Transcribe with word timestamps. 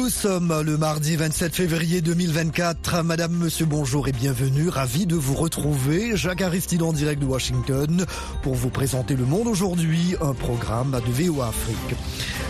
Nous 0.00 0.10
sommes 0.10 0.62
le 0.64 0.76
mardi 0.78 1.16
27 1.16 1.56
février 1.56 2.00
2024. 2.00 3.02
Madame, 3.02 3.32
monsieur, 3.32 3.66
bonjour 3.66 4.06
et 4.06 4.12
bienvenue. 4.12 4.68
Ravi 4.68 5.06
de 5.06 5.16
vous 5.16 5.34
retrouver. 5.34 6.16
Jacques 6.16 6.40
Aristide 6.40 6.82
en 6.82 6.92
direct 6.92 7.20
de 7.20 7.26
Washington 7.26 8.06
pour 8.44 8.54
vous 8.54 8.70
présenter 8.70 9.16
Le 9.16 9.24
Monde 9.24 9.48
aujourd'hui, 9.48 10.14
un 10.20 10.34
programme 10.34 10.92
de 11.04 11.10
VOA 11.10 11.48
Afrique. 11.48 11.98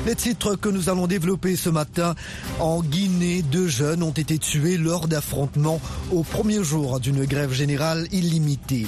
Les 0.06 0.14
titres 0.14 0.56
que 0.56 0.68
nous 0.68 0.90
allons 0.90 1.06
développer 1.06 1.56
ce 1.56 1.70
matin 1.70 2.14
en 2.60 2.82
Guinée, 2.82 3.40
deux 3.40 3.66
jeunes 3.66 4.02
ont 4.02 4.12
été 4.12 4.38
tués 4.38 4.76
lors 4.76 5.08
d'affrontements 5.08 5.80
au 6.12 6.24
premier 6.24 6.62
jour 6.62 7.00
d'une 7.00 7.24
grève 7.24 7.52
générale 7.54 8.08
illimitée. 8.12 8.86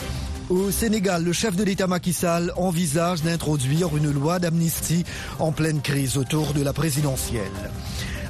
Au 0.51 0.71
Sénégal, 0.71 1.25
le 1.25 1.33
chef 1.33 1.57
de 1.57 1.65
l'État 1.65 1.87
Macky 1.87 2.13
Sall 2.13 2.53
envisage 2.57 3.23
d'introduire 3.23 3.97
une 3.97 4.11
loi 4.11 4.39
d'amnistie 4.39 5.05
en 5.39 5.51
pleine 5.51 5.81
crise 5.81 6.19
autour 6.19 6.53
de 6.53 6.63
la 6.63 6.75
présidentielle. 6.75 7.71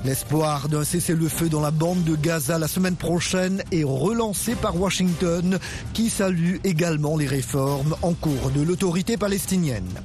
L'espoir 0.02 0.70
d'un 0.70 0.82
cessez-le-feu 0.82 1.50
dans 1.50 1.60
la 1.60 1.70
bande 1.70 2.04
de 2.04 2.16
Gaza 2.16 2.59
la 2.59 2.68
semaine 2.68 2.96
prochaine 2.96 3.62
est 3.70 3.84
relancé 3.84 4.54
par 4.54 4.80
Washington, 4.80 5.59
qui 5.92 6.09
salue 6.09 6.56
également 6.64 7.18
les 7.18 7.26
réformes 7.26 7.95
en 8.00 8.14
cours 8.14 8.50
de 8.54 8.62
l'autorité 8.62 9.18
palestinienne. 9.18 10.00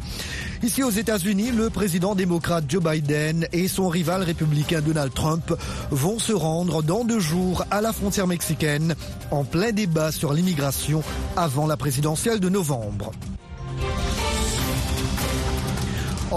Ici 0.63 0.83
aux 0.83 0.89
États-Unis, 0.89 1.51
le 1.51 1.69
président 1.69 2.13
démocrate 2.13 2.65
Joe 2.67 2.83
Biden 2.83 3.47
et 3.53 3.69
son 3.69 3.87
rival 3.87 4.21
républicain 4.23 4.81
Donald 4.81 5.13
Trump 5.13 5.53
vont 5.91 6.19
se 6.19 6.33
rendre 6.33 6.83
dans 6.83 7.05
deux 7.05 7.19
jours 7.19 7.63
à 7.71 7.79
la 7.79 7.93
frontière 7.93 8.27
mexicaine 8.27 8.95
en 9.31 9.45
plein 9.45 9.71
débat 9.71 10.11
sur 10.11 10.33
l'immigration 10.33 11.03
avant 11.37 11.67
la 11.67 11.77
présidentielle 11.77 12.41
de 12.41 12.49
novembre. 12.49 13.11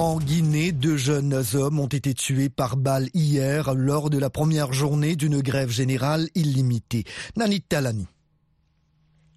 En 0.01 0.21
Guinée, 0.21 0.71
deux 0.71 0.97
jeunes 0.97 1.43
hommes 1.55 1.81
ont 1.81 1.89
été 1.89 2.15
tués 2.15 2.51
par 2.51 2.77
balle 2.77 3.09
hier 3.15 3.75
lors 3.75 4.11
de 4.11 4.19
la 4.19 4.31
première 4.31 4.73
journée 4.73 5.17
d'une 5.17 5.41
grève 5.41 5.71
générale 5.71 6.29
illimitée. 6.37 7.03
Nanit 7.37 7.63
Talani. 7.63 8.07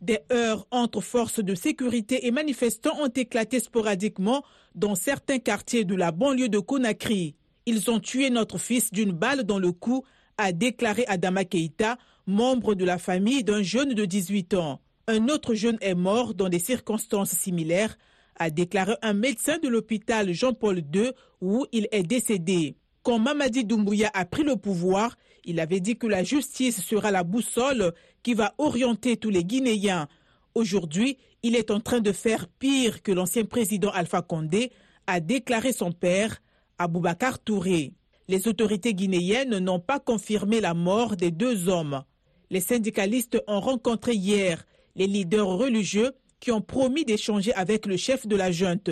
Des 0.01 0.19
heurts 0.31 0.67
entre 0.69 1.01
forces 1.01 1.43
de 1.43 1.55
sécurité 1.55 2.27
et 2.27 2.31
manifestants 2.31 2.95
ont 3.01 3.07
éclaté 3.07 3.59
sporadiquement 3.59 4.43
dans 4.75 4.93
certains 4.93 5.39
quartiers 5.39 5.83
de 5.83 5.95
la 5.95 6.11
banlieue 6.11 6.47
de 6.47 6.59
Conakry. 6.59 7.33
Ils 7.65 7.89
ont 7.89 7.99
tué 7.99 8.29
notre 8.29 8.59
fils 8.59 8.91
d'une 8.91 9.13
balle 9.13 9.45
dans 9.45 9.57
le 9.57 9.71
cou, 9.71 10.03
a 10.37 10.51
déclaré 10.51 11.05
Adama 11.07 11.43
Keïta, 11.43 11.97
membre 12.27 12.75
de 12.75 12.85
la 12.85 12.99
famille 12.99 13.43
d'un 13.43 13.63
jeune 13.63 13.95
de 13.95 14.05
18 14.05 14.53
ans. 14.53 14.79
Un 15.07 15.27
autre 15.27 15.55
jeune 15.55 15.79
est 15.81 15.95
mort 15.95 16.35
dans 16.35 16.49
des 16.49 16.59
circonstances 16.59 17.31
similaires, 17.31 17.97
a 18.41 18.49
déclaré 18.49 18.95
un 19.03 19.13
médecin 19.13 19.59
de 19.59 19.67
l'hôpital 19.67 20.33
Jean-Paul 20.33 20.79
II 20.79 21.11
où 21.41 21.67
il 21.71 21.87
est 21.91 22.01
décédé. 22.01 22.75
Quand 23.03 23.19
Mamadi 23.19 23.65
Doumbouya 23.65 24.09
a 24.15 24.25
pris 24.25 24.41
le 24.41 24.55
pouvoir, 24.55 25.15
il 25.45 25.59
avait 25.59 25.79
dit 25.79 25.95
que 25.95 26.07
la 26.07 26.23
justice 26.23 26.81
sera 26.81 27.11
la 27.11 27.23
boussole 27.23 27.93
qui 28.23 28.33
va 28.33 28.55
orienter 28.57 29.15
tous 29.15 29.29
les 29.29 29.43
Guinéens. 29.43 30.07
Aujourd'hui, 30.55 31.19
il 31.43 31.55
est 31.55 31.69
en 31.69 31.79
train 31.79 31.99
de 31.99 32.11
faire 32.11 32.47
pire 32.47 33.03
que 33.03 33.11
l'ancien 33.11 33.45
président 33.45 33.91
Alpha 33.91 34.23
Condé, 34.23 34.71
a 35.05 35.19
déclaré 35.19 35.71
son 35.71 35.91
père, 35.91 36.41
Aboubakar 36.79 37.37
Touré. 37.37 37.93
Les 38.27 38.47
autorités 38.47 38.95
guinéennes 38.95 39.59
n'ont 39.59 39.79
pas 39.79 39.99
confirmé 39.99 40.61
la 40.61 40.73
mort 40.73 41.15
des 41.15 41.29
deux 41.29 41.69
hommes. 41.69 42.03
Les 42.49 42.61
syndicalistes 42.61 43.39
ont 43.47 43.59
rencontré 43.59 44.13
hier 44.13 44.65
les 44.95 45.05
leaders 45.05 45.47
religieux 45.47 46.11
qui 46.41 46.51
ont 46.51 46.59
promis 46.59 47.05
d'échanger 47.05 47.53
avec 47.53 47.85
le 47.85 47.95
chef 47.95 48.27
de 48.27 48.35
la 48.35 48.51
junte. 48.51 48.89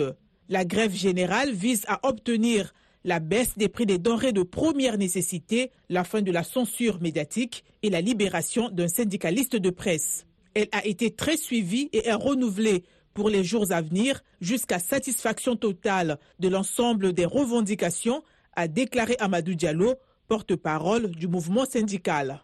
La 0.48 0.64
grève 0.64 0.94
générale 0.94 1.52
vise 1.52 1.84
à 1.86 2.00
obtenir 2.08 2.72
la 3.04 3.18
baisse 3.18 3.58
des 3.58 3.68
prix 3.68 3.86
des 3.86 3.98
denrées 3.98 4.32
de 4.32 4.42
première 4.42 4.96
nécessité, 4.96 5.70
la 5.88 6.04
fin 6.04 6.22
de 6.22 6.32
la 6.32 6.44
censure 6.44 7.00
médiatique 7.00 7.64
et 7.82 7.90
la 7.90 8.00
libération 8.00 8.70
d'un 8.70 8.88
syndicaliste 8.88 9.56
de 9.56 9.70
presse. 9.70 10.26
Elle 10.54 10.68
a 10.72 10.86
été 10.86 11.10
très 11.10 11.36
suivie 11.36 11.90
et 11.92 12.08
est 12.08 12.14
renouvelée 12.14 12.84
pour 13.14 13.28
les 13.28 13.42
jours 13.42 13.66
à 13.70 13.82
venir 13.82 14.22
jusqu'à 14.40 14.78
satisfaction 14.78 15.56
totale 15.56 16.18
de 16.38 16.48
l'ensemble 16.48 17.12
des 17.12 17.24
revendications, 17.24 18.22
a 18.54 18.68
déclaré 18.68 19.16
Amadou 19.18 19.54
Diallo, 19.54 19.94
porte-parole 20.28 21.10
du 21.10 21.26
mouvement 21.26 21.64
syndical. 21.64 22.42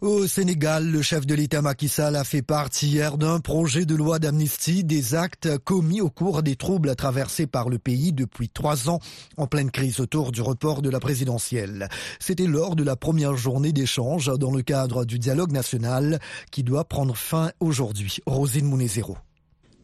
Au 0.00 0.26
Sénégal, 0.26 0.86
le 0.90 1.00
chef 1.02 1.26
de 1.26 1.34
l'État 1.34 1.62
Macky 1.62 1.88
Sall 1.88 2.16
a 2.16 2.24
fait 2.24 2.42
part 2.42 2.68
hier 2.82 3.16
d'un 3.16 3.40
projet 3.40 3.86
de 3.86 3.94
loi 3.94 4.18
d'amnistie 4.18 4.84
des 4.84 5.14
actes 5.14 5.56
commis 5.58 6.00
au 6.00 6.10
cours 6.10 6.42
des 6.42 6.56
troubles 6.56 6.94
traversés 6.96 7.46
par 7.46 7.68
le 7.68 7.78
pays 7.78 8.12
depuis 8.12 8.48
trois 8.48 8.90
ans 8.90 9.00
en 9.36 9.46
pleine 9.46 9.70
crise 9.70 10.00
autour 10.00 10.32
du 10.32 10.42
report 10.42 10.82
de 10.82 10.90
la 10.90 11.00
présidentielle. 11.00 11.88
C'était 12.18 12.46
lors 12.46 12.76
de 12.76 12.84
la 12.84 12.96
première 12.96 13.36
journée 13.36 13.72
d'échange 13.72 14.30
dans 14.38 14.50
le 14.50 14.62
cadre 14.62 15.04
du 15.04 15.18
dialogue 15.18 15.52
national 15.52 16.20
qui 16.50 16.62
doit 16.62 16.84
prendre 16.84 17.16
fin 17.16 17.50
aujourd'hui. 17.60 18.18
Rosine 18.26 18.66
Mounezero. 18.66 19.16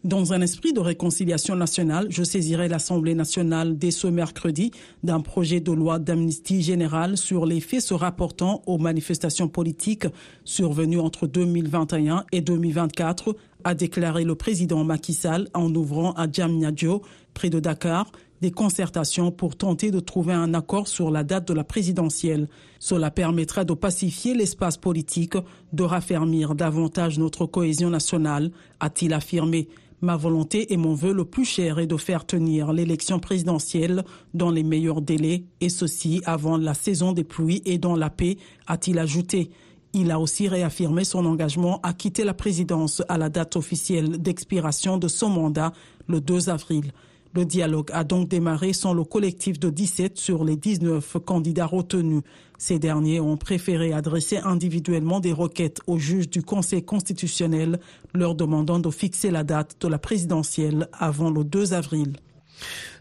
Dans 0.05 0.33
un 0.33 0.41
esprit 0.41 0.73
de 0.73 0.81
réconciliation 0.81 1.55
nationale, 1.55 2.09
je 2.11 2.25
saisirai 2.25 2.67
l'Assemblée 2.67 3.15
nationale 3.15 3.79
dès 3.79 3.93
ce 3.93 4.09
mercredi 4.09 4.73
d'un 5.05 5.21
projet 5.21 5.61
de 5.61 5.71
loi 5.71 6.01
d'amnistie 6.01 6.61
générale 6.61 7.17
sur 7.17 7.47
les 7.47 7.61
faits 7.61 7.83
se 7.83 7.95
rapportant 7.95 8.63
aux 8.67 8.79
manifestations 8.79 9.47
politiques 9.47 10.07
survenues 10.45 10.99
entre 10.99 11.29
2021 11.29 12.25
et 12.33 12.41
2024, 12.41 13.37
a 13.63 13.75
déclaré 13.77 14.25
le 14.25 14.35
président 14.35 14.83
Macky 14.83 15.15
Sall 15.15 15.47
en 15.55 15.73
ouvrant 15.73 16.15
à 16.15 16.29
Djamnyadjo, 16.29 17.03
près 17.33 17.49
de 17.49 17.61
Dakar, 17.61 18.11
des 18.41 18.51
concertations 18.51 19.31
pour 19.31 19.55
tenter 19.55 19.93
de 19.93 20.01
trouver 20.01 20.33
un 20.33 20.53
accord 20.53 20.89
sur 20.89 21.13
la 21.13 21.23
date 21.23 21.47
de 21.47 21.55
la 21.55 21.63
présidentielle. 21.63 22.49
Cela 22.81 23.13
permettra 23.13 23.65
de 23.65 23.73
pacifier 23.73 24.35
l'espace 24.35 24.79
politique, 24.79 25.37
de 25.73 25.85
raffermir 25.85 26.57
davantage 26.57 27.21
notre 27.21 27.47
cohésion 27.47 27.89
nationale, 27.89 28.51
a-t-il 28.81 29.13
affirmé. 29.13 29.69
Ma 30.05 30.17
volonté 30.17 30.73
et 30.73 30.77
mon 30.77 30.95
vœu 30.95 31.13
le 31.13 31.25
plus 31.25 31.45
cher 31.45 31.79
est 31.79 31.87
de 31.87 31.97
faire 31.97 32.27
tenir 32.27 32.73
l'élection 32.73 33.21
présidentielle 33.21 34.03
dans 34.35 34.51
les 34.51 34.65
meilleurs 34.65 35.01
délais, 35.01 35.45
et 35.61 35.69
ceci 35.69 36.21
avant 36.25 36.57
la 36.57 36.75
saison 36.75 37.13
des 37.13 37.23
pluies 37.23 37.63
et 37.67 37.79
dans 37.79 37.95
la 37.95 38.11
paix, 38.11 38.37
a-t-il 38.67 38.99
ajouté. 38.99 39.51
Il 39.93 40.11
a 40.11 40.19
aussi 40.19 40.49
réaffirmé 40.49 41.05
son 41.05 41.25
engagement 41.25 41.79
à 41.85 41.93
quitter 41.93 42.25
la 42.25 42.35
présidence 42.35 43.01
à 43.09 43.17
la 43.17 43.29
date 43.29 43.55
officielle 43.55 44.21
d'expiration 44.21 44.99
de 44.99 45.07
son 45.07 45.29
mandat, 45.29 45.73
le 46.09 46.21
2 46.21 46.51
avril. 46.51 46.91
Le 47.35 47.47
dialogue 47.47 47.89
a 47.95 48.05
donc 48.05 48.29
démarré 48.29 48.75
sans 48.75 48.93
le 48.93 49.05
collectif 49.05 49.59
de 49.59 49.71
17 49.71 50.19
sur 50.19 50.45
les 50.45 50.57
19 50.57 51.17
candidats 51.25 51.65
retenus. 51.65 52.23
Ces 52.59 52.79
derniers 52.79 53.21
ont 53.21 53.39
préféré 53.39 53.95
adresser 53.95 54.37
individuellement 54.37 55.19
des 55.19 55.33
requêtes 55.33 55.81
aux 55.87 55.99
juges 55.99 56.29
du 56.29 56.43
Conseil 56.43 56.85
constitutionnel, 56.85 57.81
leur 58.13 58.35
demandant 58.35 58.79
de 58.79 58.91
fixer 58.91 59.31
la 59.31 59.45
date 59.45 59.77
de 59.81 59.89
la 59.89 59.99
présidentielle 59.99 60.89
avant 60.93 61.31
le 61.31 61.43
2 61.43 61.73
avril. 61.73 62.17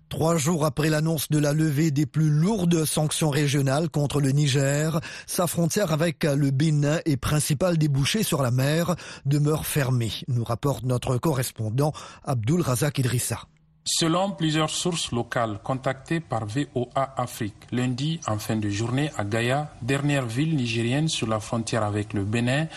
Trois 0.08 0.38
jours 0.38 0.66
après 0.66 0.90
l'annonce 0.90 1.30
de 1.30 1.38
la 1.38 1.52
levée 1.52 1.92
des 1.92 2.06
plus 2.06 2.30
lourdes 2.30 2.86
sanctions 2.86 3.30
régionales 3.30 3.90
contre 3.90 4.22
le 4.22 4.32
Niger, 4.32 5.00
sa 5.28 5.46
frontière 5.46 5.92
avec 5.92 6.24
le 6.24 6.52
Bénin 6.52 7.00
et 7.06 7.18
principal 7.18 7.78
débouché 7.78 8.24
sur 8.24 8.42
la 8.42 8.52
mer 8.52 8.96
demeure 9.26 9.66
fermée, 9.66 10.12
nous 10.30 10.44
rapporte 10.44 10.84
notre 10.84 11.18
correspondant 11.18 11.92
Abdul 12.24 12.62
Razak 12.62 13.00
Idrissa. 13.00 13.48
Selon 13.84 14.30
plusieurs 14.30 14.70
sources 14.70 15.12
locales 15.12 15.58
contactées 15.64 16.20
par 16.20 16.46
VOA 16.46 17.16
Afrique, 17.18 17.56
lundi 17.72 18.20
en 18.28 18.38
fin 18.38 18.56
de 18.56 18.70
journée 18.70 19.10
à 19.18 19.24
Gaïa, 19.24 19.72
dernière 19.82 20.28
ville 20.28 20.56
nigérienne 20.56 21.08
sur 21.08 21.26
la 21.26 21.40
frontière 21.40 21.82
avec 21.82 22.14
le 22.14 22.24
Bénin, 22.24 22.68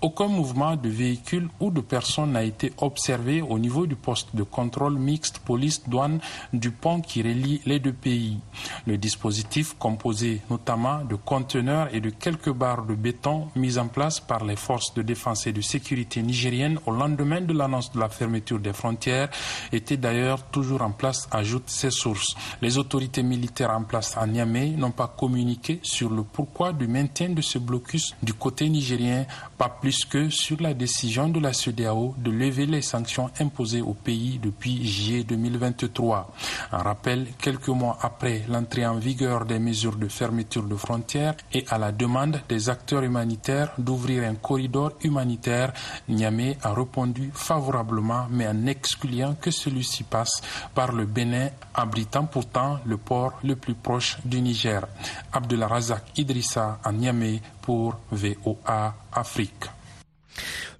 aucun 0.00 0.26
mouvement 0.26 0.74
de 0.74 0.88
véhicules 0.88 1.50
ou 1.60 1.70
de 1.70 1.82
personnes 1.82 2.32
n'a 2.32 2.44
été 2.44 2.72
observé 2.78 3.42
au 3.42 3.58
niveau 3.58 3.86
du 3.86 3.94
poste 3.94 4.34
de 4.34 4.42
contrôle 4.42 4.94
mixte 4.98 5.40
police-douane 5.40 6.18
du 6.54 6.70
pont 6.70 7.02
qui 7.02 7.20
relie 7.20 7.60
les 7.66 7.78
deux 7.78 7.92
pays. 7.92 8.38
Le 8.86 8.96
dispositif, 8.96 9.76
composé 9.78 10.40
notamment 10.48 11.04
de 11.04 11.16
conteneurs 11.16 11.94
et 11.94 12.00
de 12.00 12.08
quelques 12.08 12.52
barres 12.52 12.86
de 12.86 12.94
béton 12.94 13.48
mises 13.54 13.76
en 13.76 13.88
place 13.88 14.18
par 14.18 14.42
les 14.46 14.56
forces 14.56 14.94
de 14.94 15.02
défense 15.02 15.46
et 15.46 15.52
de 15.52 15.60
sécurité 15.60 16.22
nigériennes 16.22 16.78
au 16.86 16.90
lendemain 16.90 17.42
de 17.42 17.52
l'annonce 17.52 17.92
de 17.92 18.00
la 18.00 18.08
fermeture 18.08 18.60
des 18.60 18.72
frontières, 18.72 19.28
était 19.70 19.98
d'ailleurs 19.98 20.42
toujours 20.54 20.82
en 20.82 20.92
place, 20.92 21.26
ajoute 21.32 21.68
ses 21.68 21.90
sources. 21.90 22.36
Les 22.62 22.78
autorités 22.78 23.24
militaires 23.24 23.72
en 23.72 23.82
place 23.82 24.16
à 24.16 24.24
Niamey 24.24 24.68
n'ont 24.76 24.92
pas 24.92 25.08
communiqué 25.18 25.80
sur 25.82 26.10
le 26.10 26.22
pourquoi 26.22 26.72
du 26.72 26.86
maintien 26.86 27.30
de 27.30 27.42
ce 27.42 27.58
blocus 27.58 28.14
du 28.22 28.34
côté 28.34 28.68
nigérien, 28.68 29.26
pas 29.58 29.68
plus 29.68 30.04
que 30.04 30.30
sur 30.30 30.60
la 30.60 30.72
décision 30.72 31.28
de 31.28 31.40
la 31.40 31.52
CEDEAO 31.52 32.14
de 32.18 32.30
lever 32.30 32.66
les 32.66 32.82
sanctions 32.82 33.30
imposées 33.40 33.80
au 33.82 33.94
pays 33.94 34.38
depuis 34.40 34.86
juillet 34.86 35.24
2023. 35.24 36.32
Un 36.70 36.78
rappel, 36.78 37.26
quelques 37.40 37.66
mois 37.70 37.98
après 38.00 38.44
l'entrée 38.48 38.86
en 38.86 38.94
vigueur 38.94 39.46
des 39.46 39.58
mesures 39.58 39.96
de 39.96 40.06
fermeture 40.06 40.62
de 40.62 40.76
frontières 40.76 41.34
et 41.52 41.64
à 41.68 41.78
la 41.78 41.90
demande 41.90 42.40
des 42.48 42.68
acteurs 42.68 43.02
humanitaires 43.02 43.72
d'ouvrir 43.76 44.22
un 44.22 44.36
corridor 44.36 44.92
humanitaire, 45.02 45.72
Niamey 46.08 46.56
a 46.62 46.72
répondu 46.72 47.32
favorablement 47.34 48.28
mais 48.30 48.46
en 48.46 48.66
excluant 48.66 49.34
que 49.34 49.50
celui-ci 49.50 50.04
passe 50.04 50.43
par 50.74 50.92
le 50.92 51.04
Bénin, 51.06 51.48
abritant 51.74 52.26
pourtant 52.26 52.78
le 52.84 52.96
port 52.96 53.34
le 53.44 53.56
plus 53.56 53.74
proche 53.74 54.18
du 54.24 54.40
Niger. 54.40 54.86
Abdulrazak 55.32 56.02
Idrissa 56.18 56.78
à 56.82 56.92
Niamey 56.92 57.40
pour 57.62 57.96
VOA 58.10 58.94
Afrique. 59.12 59.64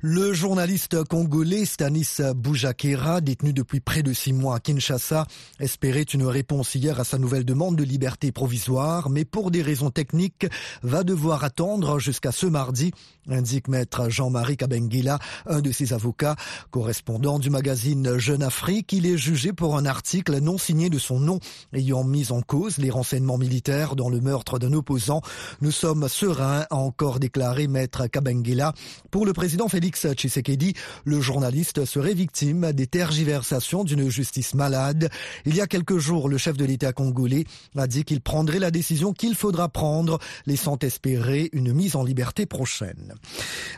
Le 0.07 0.35
journaliste 0.35 1.03
congolais 1.05 1.65
Stanis 1.65 2.19
Boujakera, 2.37 3.23
détenu 3.23 3.55
depuis 3.55 3.81
près 3.81 4.03
de 4.03 4.13
six 4.13 4.35
mois 4.35 4.57
à 4.57 4.61
Kinshasa, 4.61 5.27
espérait 5.61 6.03
une 6.03 6.27
réponse 6.27 6.75
hier 6.75 7.01
à 7.01 7.05
sa 7.05 7.17
nouvelle 7.17 7.47
demande 7.47 7.77
de 7.77 7.85
liberté 7.85 8.31
provisoire, 8.31 9.09
mais 9.09 9.25
pour 9.25 9.51
des 9.51 9.63
raisons 9.63 9.89
techniques, 9.89 10.47
va 10.83 11.05
devoir 11.05 11.43
attendre 11.43 11.99
jusqu'à 12.01 12.33
ce 12.33 12.45
mardi, 12.45 12.93
indique 13.31 13.67
maître 13.67 14.11
Jean-Marie 14.11 14.59
Kabengila, 14.59 15.19
un 15.47 15.63
de 15.63 15.73
ses 15.73 15.95
avocats, 15.95 16.37
correspondant 16.71 17.39
du 17.39 17.49
magazine 17.49 18.19
Jeune 18.19 18.43
Afrique. 18.43 18.93
Il 18.93 19.07
est 19.07 19.17
jugé 19.17 19.55
pour 19.55 19.75
un 19.75 19.87
article 19.87 20.39
non 20.39 20.59
signé 20.59 20.91
de 20.91 20.99
son 20.99 21.19
nom, 21.19 21.39
ayant 21.73 22.05
mis 22.05 22.31
en 22.31 22.43
cause 22.43 22.77
les 22.77 22.91
renseignements 22.91 23.39
militaires 23.39 23.97
dans 23.97 24.11
le 24.11 24.21
meurtre 24.21 24.59
d'un 24.59 24.75
opposant. 24.75 25.23
Nous 25.63 25.73
sommes 25.73 26.11
sereins, 26.11 26.67
a 26.69 26.77
encore 26.77 27.21
déclaré 27.21 27.69
maître 27.69 28.07
Kabengila. 28.07 28.75
Pour 29.11 29.25
le 29.25 29.33
président 29.33 29.67
Félix 29.67 29.94
Félix 29.95 30.19
Tshisekedi, 30.19 30.75
le 31.05 31.21
journaliste 31.21 31.85
serait 31.85 32.15
victime 32.15 32.73
des 32.73 32.87
tergiversations 32.87 33.85
d'une 33.85 34.09
justice 34.11 34.55
malade. 34.55 35.09
Il 35.47 35.55
y 35.55 35.61
a 35.61 35.67
quelques 35.67 35.99
jours, 35.99 36.29
le 36.29 36.37
chef 36.37 36.57
de 36.57 36.65
l'État 36.65 36.93
congolais 36.93 37.45
a 37.77 37.87
dit 37.87 38.05
qu'il 38.05 38.21
prendrait 38.21 38.59
la 38.59 38.71
décision 38.71 39.13
qu'il 39.13 39.35
faudra 39.35 39.69
prendre, 39.69 40.19
laissant 40.47 40.79
espérer 40.81 41.49
une 41.53 41.73
mise 41.73 41.97
en 41.97 42.03
liberté 42.03 42.47
prochaine. 42.47 43.15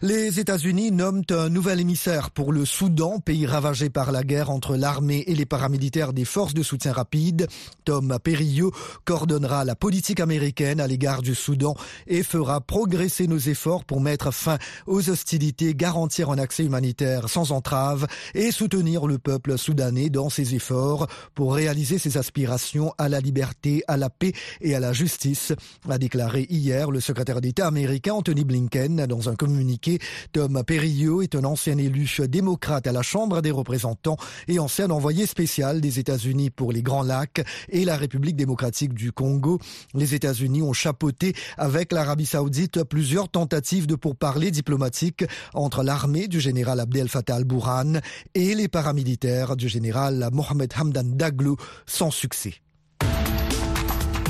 Les 0.00 0.40
États-Unis 0.40 0.90
nomment 0.90 1.24
un 1.30 1.48
nouvel 1.48 1.80
émissaire 1.80 2.30
pour 2.30 2.52
le 2.52 2.64
Soudan, 2.64 3.20
pays 3.20 3.46
ravagé 3.46 3.90
par 3.90 4.12
la 4.12 4.22
guerre 4.22 4.50
entre 4.50 4.76
l'armée 4.76 5.24
et 5.26 5.34
les 5.34 5.46
paramilitaires 5.46 6.12
des 6.12 6.24
forces 6.24 6.54
de 6.54 6.62
soutien 6.62 6.92
rapide. 6.92 7.46
Tom 7.84 8.18
Perrillo 8.22 8.72
coordonnera 9.04 9.64
la 9.64 9.76
politique 9.76 10.20
américaine 10.20 10.80
à 10.80 10.86
l'égard 10.86 11.22
du 11.22 11.34
Soudan 11.34 11.74
et 12.06 12.22
fera 12.22 12.60
progresser 12.60 13.26
nos 13.26 13.38
efforts 13.38 13.84
pour 13.84 14.00
mettre 14.00 14.32
fin 14.32 14.58
aux 14.86 15.10
hostilités 15.10 15.74
garanties 15.74 15.95
garantir 15.96 16.28
un 16.28 16.36
accès 16.36 16.62
humanitaire 16.62 17.30
sans 17.30 17.52
entrave 17.52 18.06
et 18.34 18.52
soutenir 18.52 19.06
le 19.06 19.16
peuple 19.16 19.56
soudanais 19.56 20.10
dans 20.10 20.28
ses 20.28 20.54
efforts 20.54 21.06
pour 21.34 21.54
réaliser 21.54 21.96
ses 21.96 22.18
aspirations 22.18 22.92
à 22.98 23.08
la 23.08 23.18
liberté, 23.18 23.82
à 23.88 23.96
la 23.96 24.10
paix 24.10 24.34
et 24.60 24.74
à 24.74 24.80
la 24.80 24.92
justice, 24.92 25.54
a 25.88 25.96
déclaré 25.96 26.46
hier 26.50 26.90
le 26.90 27.00
secrétaire 27.00 27.40
d'État 27.40 27.66
américain 27.66 28.12
Anthony 28.12 28.44
Blinken 28.44 29.06
dans 29.06 29.30
un 29.30 29.36
communiqué. 29.36 29.98
Tom 30.32 30.62
Perrillo 30.66 31.22
est 31.22 31.34
un 31.34 31.44
ancien 31.44 31.78
élu 31.78 32.06
démocrate 32.28 32.86
à 32.86 32.92
la 32.92 33.00
Chambre 33.00 33.40
des 33.40 33.50
représentants 33.50 34.18
et 34.48 34.58
ancien 34.58 34.90
envoyé 34.90 35.24
spécial 35.24 35.80
des 35.80 35.98
États-Unis 35.98 36.50
pour 36.50 36.72
les 36.72 36.82
Grands 36.82 37.04
Lacs 37.04 37.42
et 37.70 37.86
la 37.86 37.96
République 37.96 38.36
démocratique 38.36 38.92
du 38.92 39.12
Congo. 39.12 39.60
Les 39.94 40.14
États-Unis 40.14 40.60
ont 40.60 40.74
chapeauté 40.74 41.32
avec 41.56 41.90
l'Arabie 41.90 42.26
saoudite 42.26 42.84
plusieurs 42.84 43.30
tentatives 43.30 43.86
de 43.86 43.94
pourparlers 43.94 44.50
diplomatiques 44.50 45.24
entre 45.54 45.85
l'armée 45.86 46.26
du 46.26 46.40
général 46.40 46.80
Abdel 46.80 47.08
Fattah 47.08 47.36
al-Burhan 47.36 48.00
et 48.34 48.56
les 48.56 48.66
paramilitaires 48.66 49.56
du 49.56 49.68
général 49.68 50.28
Mohamed 50.32 50.72
Hamdan 50.76 51.04
Daglo 51.04 51.56
sans 51.86 52.10
succès. 52.10 52.54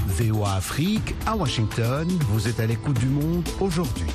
VOA 0.06 0.56
Afrique 0.56 1.14
à 1.24 1.34
Washington, 1.34 2.06
vous 2.28 2.46
êtes 2.46 2.60
à 2.60 2.66
l'écoute 2.66 2.98
du 2.98 3.06
monde 3.06 3.48
aujourd'hui. 3.60 4.06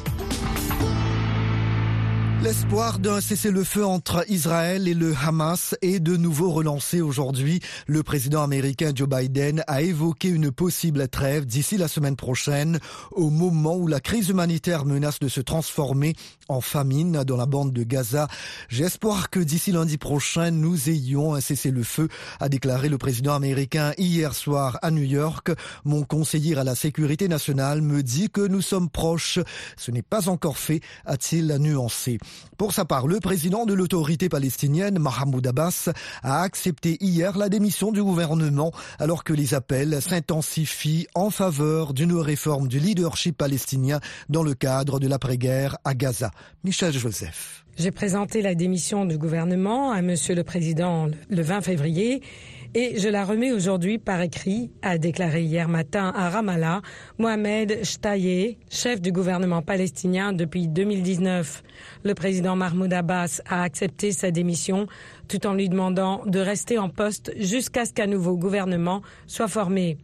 L'espoir 2.44 2.98
d'un 2.98 3.22
cessez-le-feu 3.22 3.86
entre 3.86 4.26
Israël 4.28 4.88
et 4.88 4.96
le 4.96 5.14
Hamas 5.16 5.76
est 5.84 6.00
de 6.00 6.18
nouveau 6.18 6.50
relancé 6.50 7.00
aujourd'hui. 7.00 7.60
Le 7.86 8.02
président 8.02 8.42
américain 8.42 8.94
Joe 8.96 9.08
Biden 9.08 9.64
a 9.68 9.84
évoqué 9.84 10.30
une 10.30 10.50
possible 10.50 11.08
trêve 11.08 11.46
d'ici 11.46 11.78
la 11.78 11.88
semaine 11.88 12.16
prochaine, 12.16 12.80
au 13.12 13.30
moment 13.30 13.78
où 13.78 13.86
la 13.86 14.00
crise 14.00 14.30
humanitaire 14.30 14.86
menace 14.86 15.20
de 15.20 15.28
se 15.28 15.40
transformer 15.40 16.16
en 16.48 16.62
famine 16.62 17.24
dans 17.24 17.38
la 17.38 17.46
bande 17.46 17.74
de 17.74 17.84
Gaza. 17.84 18.28
J'espère 18.70 19.30
que 19.30 19.40
d'ici 19.40 19.72
lundi 19.72 20.00
prochain, 20.00 20.50
nous 20.50 20.90
ayons 20.90 21.36
un 21.36 21.42
cessez-le-feu, 21.42 22.08
a 22.40 22.50
déclaré 22.50 22.90
le 22.90 22.98
président 22.98 23.36
américain 23.36 23.94
hier 24.00 24.34
soir 24.34 24.80
à 24.82 24.90
New 24.90 25.04
York. 25.04 25.52
Mon 25.86 26.04
conseiller 26.04 26.58
à 26.58 26.64
la 26.64 26.74
sécurité 26.74 27.28
nationale 27.28 27.84
me 27.84 28.02
dit 28.02 28.32
que 28.32 28.42
nous 28.42 28.62
sommes 28.62 28.90
proches. 28.90 29.38
Ce 29.78 29.92
n'est 29.92 30.02
pas 30.02 30.28
encore 30.28 30.58
fait, 30.58 30.82
a-t-il 31.06 31.56
nuancé. 31.60 32.18
Pour 32.58 32.74
sa 32.74 32.86
part, 32.86 33.08
le 33.08 33.20
président 33.20 33.66
de 33.66 33.74
l'autorité 33.74 34.30
palestinienne, 34.30 35.00
Mahmoud 35.00 35.46
Abbas, 35.46 35.90
a 36.24 36.42
accepté 36.42 36.98
hier 37.00 37.38
la 37.38 37.50
démission 37.50 37.92
du 37.92 38.04
gouvernement 38.04 38.72
alors 39.00 39.24
que 39.24 39.34
les 39.34 39.54
appels 39.54 40.02
s'intensifient 40.02 41.08
en 41.16 41.30
faveur 41.30 41.94
d'une 41.94 42.14
réforme 42.14 42.68
du 42.68 42.80
leadership 42.80 43.38
palestinien 43.38 44.00
dans 44.30 44.44
le 44.44 44.54
cadre 44.54 45.00
de 45.00 45.08
l'après-guerre 45.08 45.78
à 45.84 45.94
Gaza. 45.94 46.32
Michel 46.64 46.94
Joseph. 46.94 47.66
J'ai 47.78 47.92
présenté 47.92 48.42
la 48.42 48.54
démission 48.54 49.06
du 49.06 49.18
gouvernement 49.18 49.92
à 49.92 50.02
Monsieur 50.02 50.36
le 50.36 50.44
Président 50.44 51.08
le 51.30 51.42
20 51.42 51.62
février 51.62 52.22
et 52.74 53.00
je 53.00 53.10
la 53.10 53.26
remets 53.26 53.52
aujourd'hui 53.52 53.98
par 53.98 54.22
écrit, 54.22 54.72
a 54.82 54.98
déclaré 54.98 55.44
hier 55.44 55.68
matin 55.68 56.12
à 56.16 56.30
Ramallah 56.30 56.82
Mohamed 57.18 57.84
Shtaye, 57.84 58.58
chef 58.70 59.02
du 59.02 59.12
gouvernement 59.12 59.62
palestinien 59.62 60.32
depuis 60.32 60.68
2019. 60.68 61.64
Le 62.04 62.14
président 62.14 62.56
Mahmoud 62.56 62.94
Abbas 62.94 63.42
a 63.48 63.64
accepté 63.64 64.14
sa 64.14 64.32
démission 64.32 64.88
tout 65.28 65.46
en 65.46 65.54
lui 65.54 65.68
demandant 65.68 66.22
de 66.26 66.40
rester 66.40 66.78
en 66.78 66.88
poste 66.88 67.34
jusqu'à 67.38 67.86
ce 67.86 67.94
qu'un 67.94 68.08
nouveau 68.08 68.38
gouvernement 68.38 69.02
soit 69.28 69.50
formé. 69.50 69.98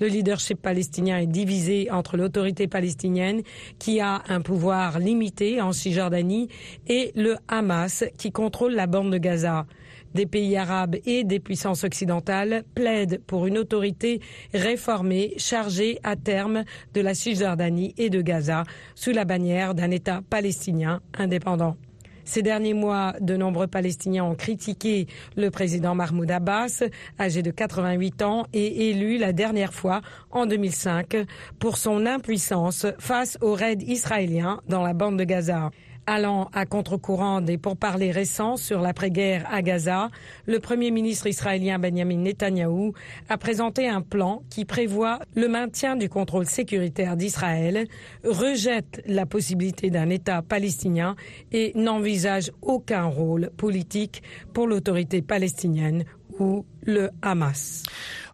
Le 0.00 0.06
leadership 0.08 0.60
palestinien 0.60 1.18
est 1.18 1.26
divisé 1.26 1.90
entre 1.90 2.16
l'autorité 2.16 2.66
palestinienne, 2.66 3.42
qui 3.78 4.00
a 4.00 4.22
un 4.28 4.40
pouvoir 4.40 4.98
limité 4.98 5.60
en 5.60 5.72
Cisjordanie, 5.72 6.48
et 6.88 7.12
le 7.14 7.36
Hamas, 7.46 8.04
qui 8.18 8.32
contrôle 8.32 8.74
la 8.74 8.88
bande 8.88 9.12
de 9.12 9.18
Gaza. 9.18 9.66
Des 10.14 10.26
pays 10.26 10.56
arabes 10.56 10.96
et 11.06 11.24
des 11.24 11.40
puissances 11.40 11.82
occidentales 11.82 12.62
plaident 12.74 13.20
pour 13.26 13.46
une 13.46 13.58
autorité 13.58 14.20
réformée 14.52 15.34
chargée 15.38 15.98
à 16.04 16.14
terme 16.14 16.64
de 16.94 17.00
la 17.00 17.14
Cisjordanie 17.14 17.94
et 17.98 18.10
de 18.10 18.22
Gaza 18.22 18.62
sous 18.94 19.10
la 19.10 19.24
bannière 19.24 19.74
d'un 19.74 19.90
État 19.90 20.20
palestinien 20.30 21.00
indépendant. 21.18 21.76
Ces 22.24 22.42
derniers 22.42 22.74
mois, 22.74 23.14
de 23.20 23.36
nombreux 23.36 23.66
Palestiniens 23.66 24.24
ont 24.24 24.34
critiqué 24.34 25.06
le 25.36 25.50
président 25.50 25.94
Mahmoud 25.94 26.30
Abbas, 26.30 26.82
âgé 27.20 27.42
de 27.42 27.50
88 27.50 28.22
ans 28.22 28.46
et 28.54 28.88
élu 28.90 29.18
la 29.18 29.32
dernière 29.32 29.74
fois 29.74 30.00
en 30.30 30.46
2005 30.46 31.16
pour 31.58 31.76
son 31.76 32.06
impuissance 32.06 32.86
face 32.98 33.36
aux 33.42 33.52
raids 33.52 33.76
israéliens 33.86 34.60
dans 34.68 34.82
la 34.82 34.94
bande 34.94 35.18
de 35.18 35.24
Gaza. 35.24 35.70
Allant 36.06 36.50
à 36.52 36.66
contre-courant 36.66 37.40
des 37.40 37.56
pourparlers 37.56 38.10
récents 38.10 38.58
sur 38.58 38.82
l'après-guerre 38.82 39.46
à 39.50 39.62
Gaza, 39.62 40.10
le 40.44 40.60
Premier 40.60 40.90
ministre 40.90 41.26
israélien 41.26 41.78
Benjamin 41.78 42.18
Netanyahou 42.18 42.92
a 43.30 43.38
présenté 43.38 43.88
un 43.88 44.02
plan 44.02 44.42
qui 44.50 44.66
prévoit 44.66 45.20
le 45.34 45.48
maintien 45.48 45.96
du 45.96 46.10
contrôle 46.10 46.44
sécuritaire 46.44 47.16
d'Israël, 47.16 47.86
rejette 48.22 49.02
la 49.06 49.24
possibilité 49.24 49.88
d'un 49.88 50.10
État 50.10 50.42
palestinien 50.42 51.16
et 51.52 51.72
n'envisage 51.74 52.52
aucun 52.60 53.04
rôle 53.04 53.50
politique 53.56 54.22
pour 54.52 54.66
l'autorité 54.66 55.22
palestinienne 55.22 56.04
ou 56.38 56.66
le 56.86 57.10
Hamas. 57.22 57.82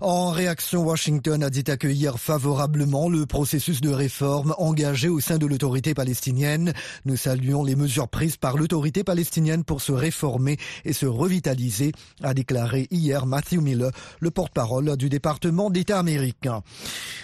En 0.00 0.30
réaction, 0.30 0.82
Washington 0.82 1.42
a 1.42 1.50
dit 1.50 1.70
accueillir 1.70 2.18
favorablement 2.18 3.10
le 3.10 3.26
processus 3.26 3.82
de 3.82 3.90
réforme 3.90 4.54
engagé 4.56 5.08
au 5.08 5.20
sein 5.20 5.36
de 5.36 5.44
l'autorité 5.44 5.92
palestinienne. 5.92 6.72
Nous 7.04 7.16
saluons 7.16 7.64
les 7.64 7.76
mesures 7.76 8.08
prises 8.08 8.38
par 8.38 8.56
l'autorité 8.56 9.04
palestinienne 9.04 9.62
pour 9.62 9.82
se 9.82 9.92
réformer 9.92 10.56
et 10.86 10.94
se 10.94 11.04
revitaliser, 11.04 11.92
a 12.22 12.32
déclaré 12.32 12.88
hier 12.90 13.26
Matthew 13.26 13.60
Miller, 13.60 13.90
le 14.20 14.30
porte-parole 14.30 14.96
du 14.96 15.10
département 15.10 15.68
d'État 15.68 15.98
américain. 15.98 16.62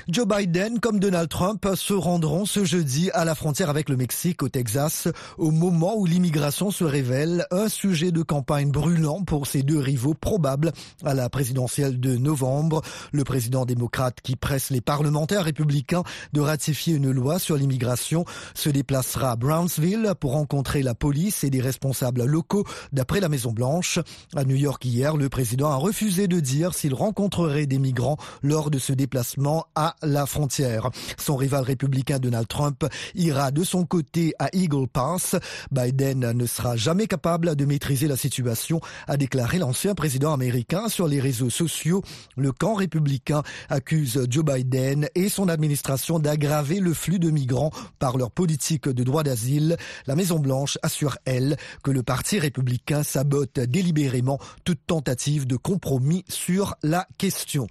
Joe 0.09 0.27
Biden, 0.27 0.79
comme 0.79 1.01
Donald 1.01 1.31
Trump, 1.31 1.67
se 1.77 1.95
rendront 1.95 2.45
ce 2.45 2.65
jeudi 2.65 3.11
à 3.13 3.25
la 3.25 3.35
frontière 3.35 3.71
avec 3.71 3.89
le 3.89 3.97
Mexique 3.97 4.43
au 4.43 4.51
Texas, 4.51 5.09
au 5.39 5.51
moment 5.51 5.97
où 5.97 6.05
l'immigration 6.05 6.71
se 6.71 6.85
révèle 6.85 7.47
un 7.51 7.69
sujet 7.69 8.13
de 8.13 8.23
campagne 8.23 8.71
brûlant 8.71 9.23
pour 9.25 9.47
ces 9.47 9.63
deux 9.63 9.79
rivaux 9.79 10.15
probables 10.15 10.73
la 11.17 11.29
présidentielle 11.29 11.99
de 11.99 12.17
novembre. 12.17 12.83
Le 13.13 13.25
président 13.25 13.65
démocrate 13.65 14.21
qui 14.23 14.37
presse 14.37 14.71
les 14.71 14.81
parlementaires 14.81 15.45
républicains 15.45 16.05
de 16.33 16.41
ratifier 16.41 16.95
une 16.95 17.11
loi 17.11 17.39
sur 17.39 17.57
l'immigration 17.57 18.25
se 18.55 18.69
déplacera 18.69 19.33
à 19.33 19.37
Brownsville 19.37 20.13
pour 20.21 20.33
rencontrer 20.33 20.83
la 20.83 20.95
police 20.95 21.43
et 21.43 21.51
des 21.51 21.61
responsables 21.61 22.25
locaux 22.25 22.65
d'après 22.93 23.21
la 23.21 23.29
Maison 23.29 23.53
Blanche. 23.53 23.99
À 24.37 24.45
New 24.45 24.57
York 24.57 24.85
hier, 24.85 25.17
le 25.17 25.29
président 25.29 25.71
a 25.71 25.77
refusé 25.77 26.29
de 26.29 26.39
dire 26.39 26.75
s'il 26.75 26.95
rencontrerait 26.95 27.67
des 27.67 27.79
migrants 27.79 28.19
lors 28.43 28.71
de 28.71 28.79
ce 28.79 28.93
déplacement 28.93 29.67
à 29.75 29.97
la 30.03 30.27
frontière. 30.27 30.91
Son 31.19 31.37
rival 31.37 31.65
républicain 31.65 32.19
Donald 32.19 32.47
Trump 32.47 32.85
ira 33.15 33.51
de 33.51 33.65
son 33.65 33.85
côté 33.85 34.35
à 34.39 34.49
Eagle 34.55 34.87
Pass. 34.87 35.37
Biden 35.71 36.33
ne 36.33 36.47
sera 36.47 36.77
jamais 36.77 37.07
capable 37.07 37.57
de 37.57 37.65
maîtriser 37.65 38.09
la 38.09 38.17
situation, 38.17 38.81
a 39.07 39.17
déclaré 39.17 39.59
l'ancien 39.59 39.95
président 39.95 40.33
américain 40.33 40.89
sur 40.89 41.06
les 41.09 41.21
réseaux 41.21 41.51
sociaux. 41.51 42.03
Le 42.37 42.53
camp 42.53 42.75
républicain 42.75 43.43
accuse 43.69 44.27
Joe 44.29 44.45
Biden 44.45 45.09
et 45.15 45.29
son 45.29 45.49
administration 45.49 46.19
d'aggraver 46.19 46.81
le 46.81 46.95
flux 46.95 47.19
de 47.19 47.31
migrants 47.31 47.71
par 47.99 48.17
leur 48.17 48.31
politique 48.31 48.89
de 48.89 49.05
droit 49.05 49.23
d'asile. 49.23 49.77
La 50.07 50.17
Maison-Blanche 50.17 50.79
assure, 50.83 51.17
elle, 51.25 51.57
que 51.83 51.91
le 51.91 52.03
Parti 52.03 52.39
républicain 52.39 53.03
sabote 53.03 53.61
délibérément 53.61 54.39
toute 54.65 54.81
tentative 54.87 55.47
de 55.47 55.57
compromis 55.57 56.25
sur 56.29 56.75
la 56.83 57.07
question. 57.19 57.67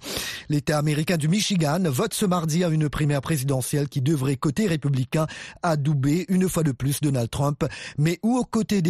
L'État 0.48 0.78
américain 0.78 1.16
du 1.16 1.28
Michigan 1.28 1.80
vote 1.84 2.14
ce 2.14 2.26
mardi 2.26 2.64
à 2.64 2.68
une 2.68 2.88
primaire 2.88 3.20
présidentielle 3.20 3.88
qui 3.88 4.00
devrait, 4.00 4.36
côté 4.36 4.66
républicain, 4.66 5.26
adouber 5.62 6.24
une 6.28 6.48
fois 6.48 6.62
de 6.62 6.72
plus 6.72 7.00
Donald 7.00 7.30
Trump, 7.30 7.64
mais 7.98 8.18
où, 8.22 8.36
aux 8.36 8.44
côtés 8.44 8.82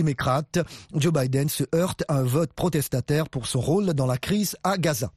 Joe 0.94 1.12
Biden 1.12 1.48
se 1.48 1.64
heurte 1.74 2.04
à 2.08 2.18
un 2.18 2.22
vote 2.22 2.52
protestataire 2.52 3.28
pour 3.28 3.46
son 3.46 3.60
rôle 3.60 3.86
dans 3.94 4.06
la 4.06 4.18
crise 4.18 4.56
à 4.62 4.78
Gaza. 4.78 5.12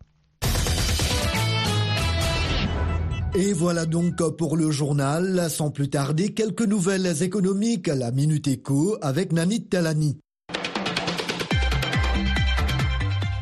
Et 3.35 3.53
voilà 3.53 3.85
donc 3.85 4.15
pour 4.37 4.57
le 4.57 4.71
journal. 4.71 5.49
Sans 5.49 5.69
plus 5.69 5.89
tarder, 5.89 6.33
quelques 6.33 6.63
nouvelles 6.63 7.21
économiques 7.21 7.87
à 7.87 7.95
la 7.95 8.11
Minute 8.11 8.47
Éco 8.47 8.97
avec 9.01 9.31
Nanit 9.31 9.67
Talani. 9.67 10.17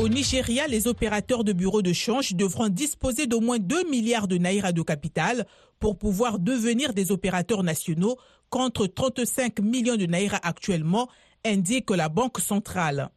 Au 0.07 0.09
Nigeria, 0.09 0.67
les 0.67 0.87
opérateurs 0.87 1.43
de 1.43 1.51
bureaux 1.51 1.81
de 1.81 1.91
change 1.91 2.33
devront 2.33 2.69
disposer 2.69 3.27
d'au 3.27 3.41
moins 3.41 3.59
2 3.59 3.89
milliards 3.89 4.29
de 4.29 4.37
naira 4.37 4.71
de 4.71 4.81
capital 4.81 5.45
pour 5.81 5.97
pouvoir 5.97 6.39
devenir 6.39 6.93
des 6.93 7.11
opérateurs 7.11 7.61
nationaux 7.61 8.15
contre 8.49 8.87
35 8.87 9.59
millions 9.59 9.97
de 9.97 10.05
naira 10.05 10.39
actuellement, 10.43 11.09
indique 11.45 11.89
la 11.89 12.07
Banque 12.07 12.39
centrale. 12.39 13.09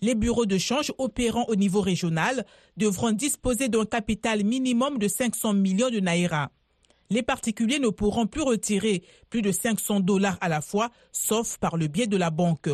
Les 0.00 0.14
bureaux 0.14 0.46
de 0.46 0.58
change 0.58 0.92
opérant 0.98 1.44
au 1.48 1.56
niveau 1.56 1.80
régional 1.80 2.46
devront 2.76 3.10
disposer 3.10 3.68
d'un 3.68 3.84
capital 3.84 4.44
minimum 4.44 4.98
de 4.98 5.08
500 5.08 5.54
millions 5.54 5.90
de 5.90 5.98
naira. 5.98 6.52
Les 7.10 7.24
particuliers 7.24 7.80
ne 7.80 7.88
pourront 7.88 8.28
plus 8.28 8.42
retirer 8.42 9.02
plus 9.28 9.42
de 9.42 9.50
500 9.50 9.98
dollars 9.98 10.38
à 10.40 10.48
la 10.48 10.60
fois, 10.60 10.90
sauf 11.10 11.58
par 11.58 11.76
le 11.76 11.88
biais 11.88 12.06
de 12.06 12.16
la 12.16 12.30
banque 12.30 12.70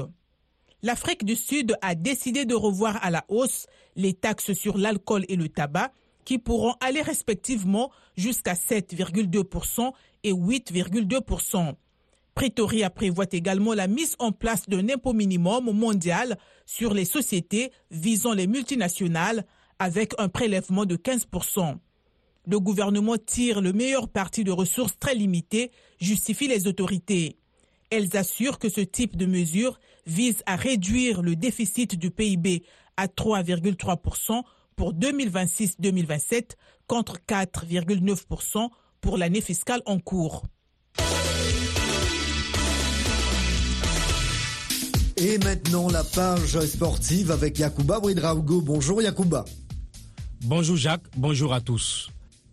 l'Afrique 0.84 1.24
du 1.24 1.34
Sud 1.34 1.74
a 1.80 1.94
décidé 1.94 2.44
de 2.44 2.54
revoir 2.54 3.02
à 3.02 3.10
la 3.10 3.24
hausse 3.28 3.66
les 3.96 4.12
taxes 4.12 4.52
sur 4.52 4.76
l'alcool 4.76 5.24
et 5.28 5.36
le 5.36 5.48
tabac 5.48 5.90
qui 6.26 6.36
pourront 6.36 6.74
aller 6.80 7.00
respectivement 7.00 7.90
jusqu'à 8.18 8.52
7,2% 8.52 9.92
et 10.24 10.32
8,2%. 10.32 11.72
Pretoria 12.34 12.90
prévoit 12.90 13.24
également 13.32 13.72
la 13.72 13.86
mise 13.86 14.14
en 14.18 14.30
place 14.30 14.68
d'un 14.68 14.86
impôt 14.90 15.14
minimum 15.14 15.72
mondial 15.72 16.36
sur 16.66 16.92
les 16.92 17.06
sociétés 17.06 17.72
visant 17.90 18.34
les 18.34 18.46
multinationales 18.46 19.46
avec 19.78 20.12
un 20.18 20.28
prélèvement 20.28 20.84
de 20.84 20.96
15%. 20.96 21.78
Le 22.46 22.60
gouvernement 22.60 23.16
tire 23.16 23.62
le 23.62 23.72
meilleur 23.72 24.06
parti 24.06 24.44
de 24.44 24.52
ressources 24.52 24.98
très 24.98 25.14
limitées, 25.14 25.70
justifient 25.98 26.48
les 26.48 26.66
autorités. 26.66 27.38
Elles 27.88 28.18
assurent 28.18 28.58
que 28.58 28.68
ce 28.68 28.82
type 28.82 29.16
de 29.16 29.24
mesure 29.24 29.78
vise 30.06 30.42
à 30.46 30.56
réduire 30.56 31.22
le 31.22 31.36
déficit 31.36 31.98
du 31.98 32.10
PIB 32.10 32.64
à 32.96 33.06
3,3% 33.06 34.42
pour 34.76 34.92
2026-2027 34.94 36.52
contre 36.86 37.18
4,9% 37.28 38.68
pour 39.00 39.18
l'année 39.18 39.40
fiscale 39.40 39.82
en 39.86 39.98
cours. 39.98 40.44
Et 45.16 45.38
maintenant 45.38 45.88
la 45.88 46.02
page 46.02 46.58
sportive 46.66 47.30
avec 47.30 47.58
Yacouba 47.58 48.00
Ouedraogo. 48.00 48.60
Bonjour 48.60 49.00
Yacouba. 49.00 49.44
Bonjour 50.42 50.76
Jacques, 50.76 51.06
bonjour 51.16 51.54
à 51.54 51.60
tous. 51.60 52.10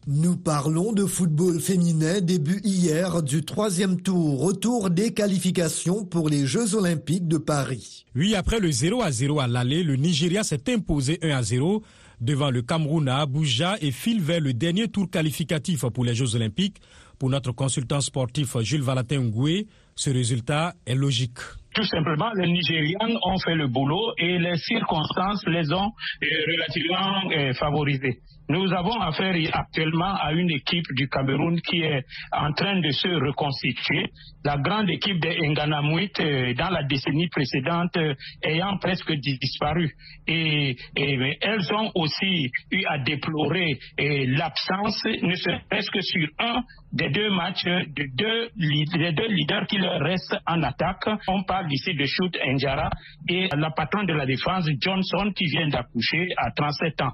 Nous 0.08 0.36
parlons 0.36 0.94
de 0.94 1.06
football 1.06 1.60
féminin, 1.60 2.22
début 2.22 2.60
hier 2.64 3.22
du 3.22 3.44
troisième 3.44 4.02
tour, 4.02 4.42
retour 4.42 4.90
des 4.90 5.14
qualifications 5.14 6.06
pour 6.06 6.28
les 6.28 6.48
Jeux 6.48 6.74
olympiques 6.74 7.28
de 7.28 7.38
Paris. 7.38 8.04
Oui, 8.16 8.34
après 8.34 8.60
le 8.60 8.72
0 8.72 9.04
à 9.04 9.12
0 9.12 9.40
à 9.40 9.48
l'aller, 9.48 9.84
le 9.84 9.98
Nigeria 9.98 10.42
s'est 10.42 10.74
imposé 10.74 11.20
1 11.22 11.30
à 11.30 11.44
0 11.44 11.84
devant 12.20 12.50
le 12.50 12.64
Cameroun 12.64 13.08
à 13.10 13.18
Abuja 13.20 13.76
et 13.80 13.92
file 13.92 14.22
vers 14.22 14.42
le 14.42 14.54
dernier 14.54 14.88
tour 14.88 15.08
qualificatif 15.08 15.86
pour 15.94 16.04
les 16.04 16.16
Jeux 16.16 16.34
olympiques. 16.36 16.78
Pour 17.20 17.30
notre 17.30 17.52
consultant 17.52 18.02
sportif 18.02 18.58
Jules 18.62 18.82
Valentin 18.82 19.20
Ngoué, 19.20 19.68
ce 19.96 20.10
résultat 20.10 20.74
est 20.88 20.96
logique. 20.96 21.38
Tout 21.76 21.86
simplement, 21.86 22.32
les 22.34 22.52
Nigérians 22.52 23.20
ont 23.24 23.38
fait 23.38 23.54
le 23.54 23.68
boulot 23.68 24.14
et 24.18 24.40
les 24.40 24.58
circonstances 24.58 25.46
les 25.46 25.72
ont 25.72 25.92
euh, 26.24 26.28
relativement 26.48 27.32
euh, 27.38 27.54
favorisés. 27.54 28.20
Nous 28.50 28.74
avons 28.74 29.00
affaire 29.00 29.36
actuellement 29.54 30.14
à 30.16 30.34
une 30.34 30.50
équipe 30.50 30.86
du 30.96 31.08
Cameroun 31.08 31.60
qui 31.62 31.82
est 31.82 32.04
en 32.32 32.52
train 32.54 32.80
de 32.80 32.90
se 32.92 33.08
reconstituer. 33.08 34.06
La 34.44 34.58
grande 34.58 34.90
équipe 34.90 35.20
des 35.20 35.38
Nganamouit 35.48 36.12
euh, 36.20 36.54
dans 36.56 36.70
la 36.70 36.84
décennie 36.84 37.30
précédente 37.30 37.98
ayant 38.44 38.78
presque 38.78 39.12
disparu. 39.14 39.92
Et, 40.28 40.76
elles 40.96 41.74
ont 41.74 41.92
aussi 41.96 42.52
eu 42.72 42.84
à 42.88 42.98
déplorer 43.00 43.78
l'absence, 43.98 45.04
ne 45.06 45.36
serait-ce 45.36 45.92
que 45.92 46.02
sur 46.02 46.28
un 46.40 46.62
des 46.94 47.10
deux 47.10 47.30
matchs, 47.30 47.64
des 47.66 48.08
deux 48.16 48.50
leaders 48.58 49.68
qui 49.68 49.78
leur 49.78 50.00
restent 50.02 50.38
en 50.46 50.62
attaque. 50.64 51.08
On 51.28 51.44
parle 51.44 51.72
ici 51.72 51.94
de 51.94 52.06
Shoot 52.06 52.38
Njara 52.46 52.90
et 53.30 53.48
la 53.56 53.72
patronne 53.72 54.06
de 54.06 54.14
la 54.14 54.26
défense, 54.26 54.68
Johnson, 54.80 55.32
qui 55.36 55.46
vient 55.46 55.68
d'accoucher 55.68 56.28
à 56.38 56.52
37 56.52 57.02
ans. 57.02 57.12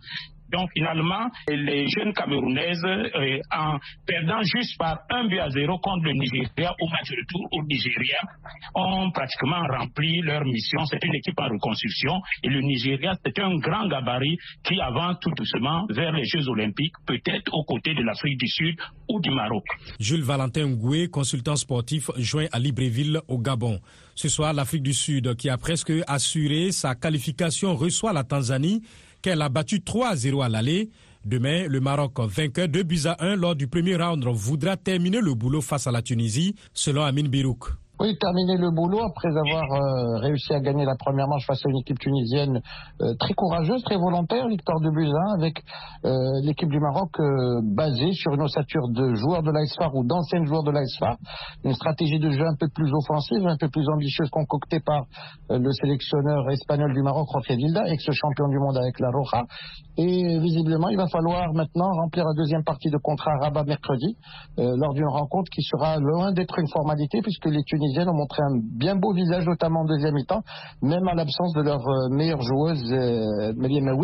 Donc 0.52 0.70
finalement, 0.74 1.30
les 1.50 1.88
jeunes 1.90 2.14
Camerounaises, 2.14 2.84
euh, 2.86 3.40
en 3.52 3.78
perdant 4.06 4.42
juste 4.44 4.78
par 4.78 5.00
un 5.10 5.28
but 5.28 5.40
à 5.40 5.50
zéro 5.50 5.78
contre 5.80 6.06
le 6.06 6.14
Nigeria 6.14 6.74
au 6.80 6.88
match 6.88 7.10
retour 7.12 7.48
au 7.52 7.64
Nigeria, 7.64 8.18
ont 8.76 9.12
pratiquement 9.12 9.66
rempli 9.68 10.22
leur 10.22 10.44
mission. 10.46 10.86
C'est 10.86 11.04
une 11.04 11.16
équipe 11.16 11.40
en 11.40 11.50
reconstruction 11.50 12.14
et 12.44 12.50
le 12.50 12.62
Nigeria, 12.62 13.14
c'est 13.26 13.40
un 13.40 13.58
grand 13.58 13.88
gabarit 13.88 14.38
qui 14.64 14.80
avance 14.80 15.18
tout 15.22 15.32
doucement 15.32 15.86
vers 15.90 16.12
les 16.12 16.26
Jeux 16.26 16.48
olympiques, 16.50 16.94
peut-être 17.06 17.54
aux 17.54 17.64
côtés 17.64 17.94
de 17.94 18.04
l'Afrique 18.04 18.40
du 18.40 18.48
Sud 18.48 18.76
ou 19.10 19.20
du 19.20 19.30
Maroc. 19.32 19.64
Jules 20.00 20.24
Valentin 20.24 20.68
Ngoué, 20.68 21.08
consultant 21.10 21.56
sportif, 21.56 22.10
joint 22.18 22.48
à 22.52 22.60
Libreville 22.60 23.20
au 23.28 23.38
Gabon. 23.40 23.80
Ce 24.16 24.30
soir, 24.30 24.54
l'Afrique 24.54 24.84
du 24.84 24.94
Sud, 24.94 25.36
qui 25.36 25.50
a 25.50 25.58
presque 25.58 25.94
assuré 26.08 26.72
sa 26.72 26.96
qualification, 26.96 27.76
reçoit 27.76 28.14
la 28.14 28.24
Tanzanie 28.24 28.82
qu'elle 29.22 29.42
a 29.42 29.50
battu 29.50 29.82
3 29.82 30.10
à 30.10 30.16
0 30.16 30.42
à 30.42 30.50
l'aller. 30.50 30.90
Demain, 31.26 31.68
le 31.68 31.80
Maroc, 31.80 32.14
vainqueur 32.20 32.70
de 32.70 32.84
buts 32.84 33.02
à 33.06 33.24
1 33.24 33.36
lors 33.36 33.56
du 33.56 33.68
premier 33.68 33.96
round, 33.96 34.26
voudra 34.26 34.78
terminer 34.78 35.20
le 35.20 35.34
boulot 35.34 35.62
face 35.62 35.88
à 35.88 35.92
la 35.92 36.02
Tunisie, 36.02 36.56
selon 36.74 37.04
Amin 37.04 37.28
Birouk. 37.28 37.70
Oui, 38.00 38.16
terminer 38.20 38.58
le 38.58 38.70
boulot 38.70 39.02
après 39.02 39.30
avoir 39.30 39.64
euh, 39.74 40.20
réussi 40.20 40.54
à 40.54 40.60
gagner 40.60 40.86
la 40.86 40.96
première 40.96 41.28
manche 41.28 41.48
face 41.48 41.66
à 41.66 41.70
une 41.70 41.80
équipe 41.80 41.98
tunisienne 41.98 42.62
euh, 43.02 43.16
très 43.20 43.34
courageuse, 43.34 43.82
très 43.86 43.98
volontaire, 43.98 44.48
victoire 44.48 44.80
de 44.82 44.92
Buzyn, 44.92 45.34
avec 45.34 45.64
euh, 46.06 46.12
l'équipe 46.44 46.70
du 46.70 46.80
Maroc 46.80 47.10
basée 47.74 48.12
sur 48.14 48.36
une 48.36 48.44
ossature 48.44 48.88
de 48.90 49.16
joueurs 49.16 49.42
de 49.42 49.50
l'ASFAR 49.50 49.96
ou 49.96 50.06
d'anciens 50.06 50.46
joueurs 50.46 50.62
de 50.62 50.70
l'ASFAR, 50.70 51.18
une 51.64 51.74
stratégie 51.74 52.20
de 52.20 52.30
jeu 52.30 52.46
un 52.46 52.56
peu 52.60 52.68
plus 52.70 52.94
offensive, 52.94 53.48
un 53.48 53.58
peu 53.58 53.68
plus 53.68 53.90
ambitieuse 53.90 54.30
concoctée 54.30 54.80
par 54.80 55.06
le 55.50 55.72
sélectionneur 55.72 56.52
espagnol 56.52 56.94
du 56.94 57.02
Maroc, 57.02 57.28
Jorge 57.34 57.58
Vilda, 57.58 57.82
ex-champion 57.88 58.48
du 58.50 58.60
monde 58.60 58.78
avec 58.78 59.00
la 59.00 59.10
Roja. 59.10 59.44
Et 59.98 60.38
visiblement, 60.38 60.90
il 60.90 60.98
va 60.98 61.08
falloir 61.08 61.52
maintenant 61.54 61.90
remplir 61.94 62.26
la 62.26 62.34
deuxième 62.38 62.64
partie 62.64 62.92
de 62.92 62.98
contrat 62.98 63.32
Rabat 63.42 63.64
mercredi, 63.64 64.16
lors 64.58 64.94
d'une 64.94 65.08
rencontre 65.08 65.50
qui 65.50 65.64
sera 65.64 65.98
loin 65.98 66.32
d'être 66.32 66.60
une 66.60 66.68
formalité, 66.68 67.22
puisque 67.24 67.46
les 67.46 67.64
Tunisiens 67.64 67.87
ont 68.10 68.14
montré 68.14 68.42
un 68.44 68.60
bien 68.78 68.96
beau 68.96 69.14
visage, 69.14 69.46
notamment 69.46 69.82
en 69.82 69.86
deuxième 69.86 70.14
mi-temps, 70.14 70.42
même 70.82 71.08
à 71.08 71.14
l'absence 71.14 71.54
de 71.54 71.62
leur 71.62 71.82
euh, 71.88 72.10
meilleure 72.10 72.42
joueuse, 72.42 72.84
euh, 72.92 73.54
Mélième 73.56 73.96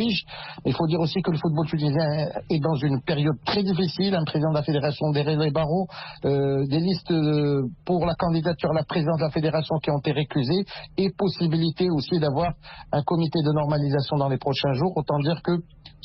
Il 0.65 0.73
faut 0.73 0.87
dire 0.87 0.99
aussi 0.99 1.21
que 1.21 1.31
le 1.31 1.37
football 1.37 1.65
tunisien 1.67 2.05
est 2.49 2.59
dans 2.59 2.75
une 2.75 3.01
période 3.01 3.35
très 3.45 3.63
difficile. 3.63 4.15
Un 4.15 4.25
président 4.25 4.49
de 4.49 4.55
la 4.55 4.63
fédération, 4.63 5.11
des 5.11 5.23
Barreau, 5.51 5.87
euh, 6.25 6.65
des 6.67 6.79
listes 6.79 7.11
euh, 7.11 7.63
pour 7.85 8.05
la 8.05 8.15
candidature 8.15 8.71
à 8.71 8.73
la 8.73 8.83
présidence 8.83 9.17
de 9.17 9.23
la 9.23 9.31
fédération 9.31 9.75
qui 9.83 9.91
ont 9.91 9.99
été 9.99 10.11
récusées, 10.11 10.65
et 10.97 11.09
possibilité 11.17 11.89
aussi 11.89 12.19
d'avoir 12.19 12.53
un 12.91 13.01
comité 13.03 13.39
de 13.41 13.51
normalisation 13.53 14.17
dans 14.17 14.29
les 14.29 14.37
prochains 14.37 14.73
jours. 14.73 14.93
Autant 14.95 15.19
dire 15.19 15.41
que 15.43 15.59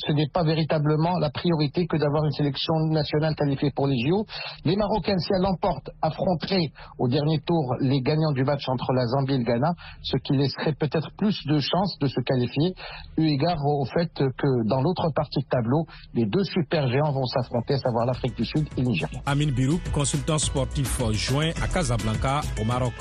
ce 0.05 0.11
n'est 0.11 0.29
pas 0.33 0.43
véritablement 0.43 1.17
la 1.19 1.29
priorité 1.29 1.87
que 1.87 1.97
d'avoir 1.97 2.25
une 2.25 2.31
sélection 2.31 2.73
nationale 2.89 3.35
qualifiée 3.35 3.71
pour 3.75 3.87
les 3.87 3.97
JO. 3.99 4.25
Les 4.65 4.75
Marocains, 4.75 5.17
si 5.17 5.29
elles 5.33 5.41
l'emportent, 5.41 5.89
affronteraient 6.01 6.71
au 6.97 7.07
dernier 7.07 7.39
tour 7.45 7.75
les 7.79 8.01
gagnants 8.01 8.31
du 8.31 8.43
match 8.43 8.67
entre 8.67 8.93
la 8.93 9.05
Zambie 9.07 9.33
et 9.33 9.37
le 9.37 9.43
Ghana, 9.43 9.73
ce 10.01 10.17
qui 10.17 10.33
laisserait 10.33 10.73
peut-être 10.73 11.09
plus 11.17 11.45
de 11.45 11.59
chances 11.59 11.97
de 11.99 12.07
se 12.07 12.21
qualifier, 12.21 12.73
eu 13.17 13.27
égard 13.27 13.59
au 13.65 13.85
fait 13.85 14.11
que 14.13 14.67
dans 14.67 14.81
l'autre 14.81 15.09
partie 15.13 15.41
de 15.41 15.47
tableau, 15.49 15.85
les 16.13 16.25
deux 16.25 16.43
super 16.43 16.87
géants 16.89 17.11
vont 17.11 17.25
s'affronter, 17.25 17.75
à 17.75 17.79
savoir 17.79 18.05
l'Afrique 18.05 18.35
du 18.35 18.45
Sud 18.45 18.67
et 18.77 18.81
le 18.81 18.87
Nigeria. 18.87 19.21
Amin 19.25 19.51
Birouk, 19.51 19.81
consultant 19.91 20.37
sportif 20.37 20.99
joint 21.11 21.51
à 21.61 21.67
Casablanca, 21.67 22.41
au 22.59 22.65
Maroc. 22.65 22.93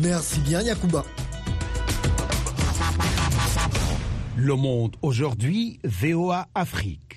Merci 0.00 0.40
bien, 0.40 0.60
Yacouba. 0.62 1.02
Le 4.38 4.54
Monde 4.54 4.96
aujourd'hui, 5.00 5.80
VOA 5.82 6.46
Afrique. 6.54 7.15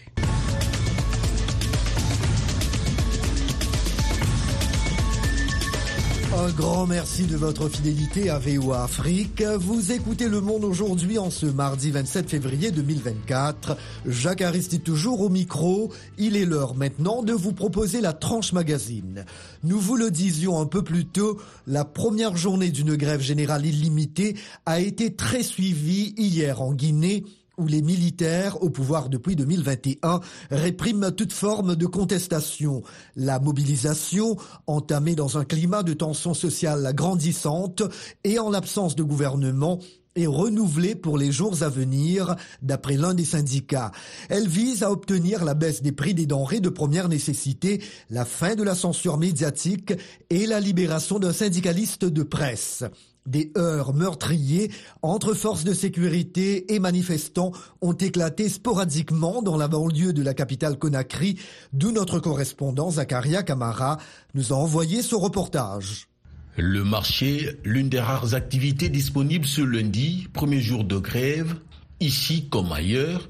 Un 6.37 6.51
grand 6.51 6.85
merci 6.85 7.23
de 7.23 7.35
votre 7.35 7.69
fidélité 7.69 8.29
à 8.29 8.37
VOA 8.37 8.83
Afrique. 8.83 9.41
Vous 9.41 9.91
écoutez 9.91 10.27
Le 10.27 10.41
Monde 10.41 10.63
aujourd'hui 10.63 11.17
en 11.17 11.31
ce 11.31 11.47
mardi 11.47 11.89
27 11.89 12.29
février 12.29 12.69
2024. 12.69 13.75
Jacques 14.05 14.43
Aristide 14.43 14.83
toujours 14.83 15.21
au 15.21 15.29
micro. 15.29 15.91
Il 16.19 16.37
est 16.37 16.45
l'heure 16.45 16.75
maintenant 16.75 17.23
de 17.23 17.33
vous 17.33 17.51
proposer 17.51 17.99
la 17.99 18.13
tranche 18.13 18.53
magazine. 18.53 19.25
Nous 19.63 19.79
vous 19.79 19.95
le 19.95 20.11
disions 20.11 20.59
un 20.59 20.67
peu 20.67 20.83
plus 20.83 21.05
tôt, 21.05 21.41
la 21.65 21.83
première 21.83 22.37
journée 22.37 22.69
d'une 22.69 22.95
grève 22.95 23.21
générale 23.21 23.65
illimitée 23.65 24.35
a 24.67 24.79
été 24.79 25.15
très 25.15 25.41
suivie 25.41 26.13
hier 26.15 26.61
en 26.61 26.73
Guinée 26.73 27.23
où 27.59 27.67
les 27.67 27.81
militaires 27.81 28.63
au 28.63 28.69
pouvoir 28.69 29.09
depuis 29.09 29.35
2021 29.35 30.21
répriment 30.49 31.11
toute 31.11 31.33
forme 31.33 31.75
de 31.75 31.85
contestation. 31.85 32.81
La 33.15 33.39
mobilisation, 33.39 34.37
entamée 34.67 35.15
dans 35.15 35.37
un 35.37 35.45
climat 35.45 35.83
de 35.83 35.93
tension 35.93 36.33
sociale 36.33 36.91
grandissante 36.95 37.83
et 38.23 38.39
en 38.39 38.49
l'absence 38.49 38.95
de 38.95 39.03
gouvernement, 39.03 39.79
est 40.15 40.27
renouvelée 40.27 40.95
pour 40.95 41.17
les 41.17 41.31
jours 41.31 41.63
à 41.63 41.69
venir, 41.69 42.35
d'après 42.61 42.97
l'un 42.97 43.13
des 43.13 43.25
syndicats. 43.25 43.91
Elle 44.29 44.47
vise 44.47 44.83
à 44.83 44.91
obtenir 44.91 45.45
la 45.45 45.53
baisse 45.53 45.81
des 45.81 45.91
prix 45.91 46.13
des 46.13 46.25
denrées 46.25 46.59
de 46.59 46.69
première 46.69 47.09
nécessité, 47.09 47.81
la 48.09 48.25
fin 48.25 48.55
de 48.55 48.63
la 48.63 48.75
censure 48.75 49.17
médiatique 49.17 49.93
et 50.29 50.45
la 50.45 50.59
libération 50.59 51.19
d'un 51.19 51.33
syndicaliste 51.33 52.05
de 52.05 52.23
presse. 52.23 52.83
Des 53.25 53.51
heurts 53.57 53.93
meurtriers 53.93 54.71
entre 55.03 55.35
forces 55.35 55.63
de 55.63 55.73
sécurité 55.73 56.73
et 56.73 56.79
manifestants 56.79 57.51
ont 57.81 57.93
éclaté 57.93 58.49
sporadiquement 58.49 59.43
dans 59.43 59.57
la 59.57 59.67
banlieue 59.67 60.13
de 60.13 60.23
la 60.23 60.33
capitale 60.33 60.79
Conakry, 60.79 61.37
d'où 61.71 61.91
notre 61.91 62.19
correspondant 62.19 62.89
Zakaria 62.89 63.43
Kamara 63.43 63.97
nous 64.33 64.51
a 64.51 64.55
envoyé 64.55 65.03
ce 65.03 65.13
reportage. 65.13 66.08
Le 66.57 66.83
marché, 66.83 67.57
l'une 67.63 67.89
des 67.89 67.99
rares 67.99 68.33
activités 68.33 68.89
disponibles 68.89 69.45
ce 69.45 69.61
lundi, 69.61 70.27
premier 70.33 70.59
jour 70.59 70.83
de 70.83 70.97
grève, 70.97 71.55
ici 71.99 72.49
comme 72.49 72.71
ailleurs, 72.71 73.29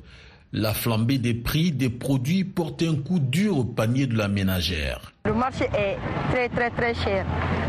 la 0.51 0.73
flambée 0.73 1.19
des 1.19 1.35
prix 1.35 1.71
des 1.71 1.89
produits 1.89 2.43
porte 2.43 2.81
un 2.81 2.95
coup 2.95 3.19
dur 3.19 3.59
au 3.59 3.63
panier 3.63 4.07
de 4.07 4.17
la 4.17 4.27
ménagère. 4.27 5.11
Le 5.25 5.33
marché 5.33 5.65
est 5.77 5.97
très 6.31 6.49
très 6.49 6.71
très 6.71 6.93
cher. 6.95 7.25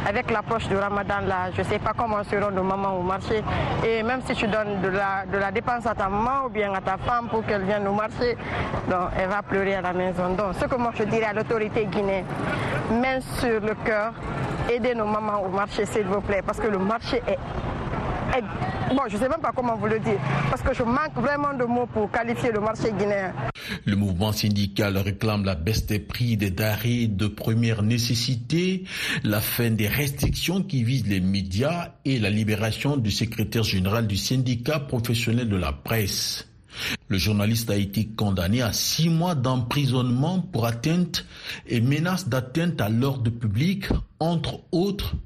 Avec 0.08 0.30
l'approche 0.30 0.66
du 0.66 0.76
ramadan 0.76 1.20
là, 1.26 1.50
je 1.54 1.60
ne 1.60 1.66
sais 1.66 1.78
pas 1.78 1.92
comment 1.94 2.24
seront 2.24 2.50
nos 2.50 2.62
mamans 2.62 2.98
au 2.98 3.02
marché. 3.02 3.42
Et 3.86 4.02
même 4.02 4.20
si 4.26 4.34
tu 4.34 4.46
donnes 4.48 4.80
de 4.82 4.88
la, 4.88 5.26
de 5.30 5.36
la 5.36 5.50
dépense 5.52 5.84
à 5.84 5.94
ta 5.94 6.08
maman 6.08 6.46
ou 6.46 6.48
bien 6.48 6.72
à 6.72 6.80
ta 6.80 6.96
femme 6.96 7.28
pour 7.28 7.44
qu'elle 7.44 7.64
vienne 7.64 7.86
au 7.86 7.92
marché, 7.92 8.34
elle 8.88 9.28
va 9.28 9.42
pleurer 9.42 9.74
à 9.74 9.82
la 9.82 9.92
maison. 9.92 10.34
Donc 10.34 10.54
ce 10.58 10.64
que 10.64 10.76
moi 10.76 10.92
je 10.96 11.04
dirais 11.04 11.26
à 11.26 11.32
l'autorité 11.34 11.84
guinéenne, 11.84 12.24
main 12.90 13.20
sur 13.38 13.60
le 13.60 13.74
cœur, 13.84 14.14
aidez 14.72 14.94
nos 14.94 15.06
mamans 15.06 15.42
au 15.44 15.50
marché 15.50 15.84
s'il 15.84 16.04
vous 16.06 16.22
plaît, 16.22 16.42
parce 16.46 16.58
que 16.58 16.68
le 16.68 16.78
marché 16.78 17.20
est 17.28 17.38
Bon, 18.90 19.02
je 19.08 19.14
ne 19.14 19.20
sais 19.20 19.28
même 19.28 19.40
pas 19.40 19.52
comment 19.54 19.76
vous 19.76 19.86
le 19.86 19.98
dire, 20.00 20.18
parce 20.50 20.62
que 20.62 20.72
je 20.74 20.82
manque 20.82 21.14
vraiment 21.16 21.54
de 21.54 21.64
mots 21.64 21.86
pour 21.86 22.10
qualifier 22.10 22.52
le 22.52 22.60
marché 22.60 22.92
guinéen. 22.92 23.32
Le 23.84 23.96
mouvement 23.96 24.32
syndical 24.32 24.96
réclame 24.98 25.44
la 25.44 25.54
baisse 25.54 25.86
des 25.86 25.98
prix 25.98 26.36
des 26.36 26.50
denrées 26.50 27.06
de 27.06 27.26
première 27.26 27.82
nécessité, 27.82 28.84
la 29.24 29.40
fin 29.40 29.70
des 29.70 29.88
restrictions 29.88 30.62
qui 30.62 30.84
visent 30.84 31.06
les 31.06 31.20
médias 31.20 31.94
et 32.04 32.18
la 32.18 32.30
libération 32.30 32.96
du 32.96 33.10
secrétaire 33.10 33.62
général 33.64 34.06
du 34.06 34.16
syndicat 34.16 34.80
professionnel 34.80 35.48
de 35.48 35.56
la 35.56 35.72
presse. 35.72 36.46
Le 37.08 37.18
journaliste 37.18 37.70
a 37.70 37.76
été 37.76 38.06
condamné 38.06 38.62
à 38.62 38.72
six 38.72 39.08
mois 39.08 39.34
d'emprisonnement 39.34 40.40
pour 40.40 40.66
atteinte 40.66 41.26
et 41.66 41.80
menace 41.80 42.28
d'atteinte 42.28 42.80
à 42.80 42.88
l'ordre 42.88 43.30
public, 43.30 43.86
entre 44.20 44.60
autres, 44.70 45.16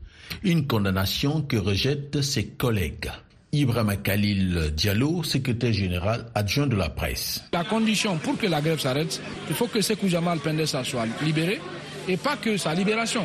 une 0.43 0.67
condamnation 0.67 1.43
que 1.43 1.57
rejettent 1.57 2.23
ses 2.23 2.47
collègues. 2.47 3.11
Ibrahim 3.53 3.97
Khalil 4.03 4.73
Diallo, 4.75 5.23
secrétaire 5.23 5.73
général 5.73 6.27
adjoint 6.35 6.67
de 6.67 6.75
la 6.77 6.89
presse. 6.89 7.45
La 7.53 7.65
condition 7.65 8.19
pour 8.19 8.37
que 8.37 8.47
la 8.47 8.61
grève 8.61 8.81
s'arrête, 8.81 9.21
il 9.49 9.55
faut 9.55 9.69
que 9.69 9.81
Sekou 9.81 10.09
Jamal 10.09 10.41
Pendessa 10.41 10.83
soit 10.83 11.07
libéré 11.23 11.61
et 12.09 12.17
pas 12.17 12.37
que 12.37 12.57
sa 12.57 12.75
libération. 12.75 13.25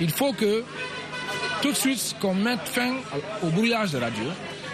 Il 0.00 0.10
faut 0.10 0.32
que 0.32 0.62
tout 1.62 1.70
de 1.72 1.76
suite 1.76 2.16
qu'on 2.20 2.34
mette 2.34 2.60
fin 2.64 2.94
au 3.42 3.48
brouillage 3.48 3.92
de 3.92 3.98
radio. 3.98 4.24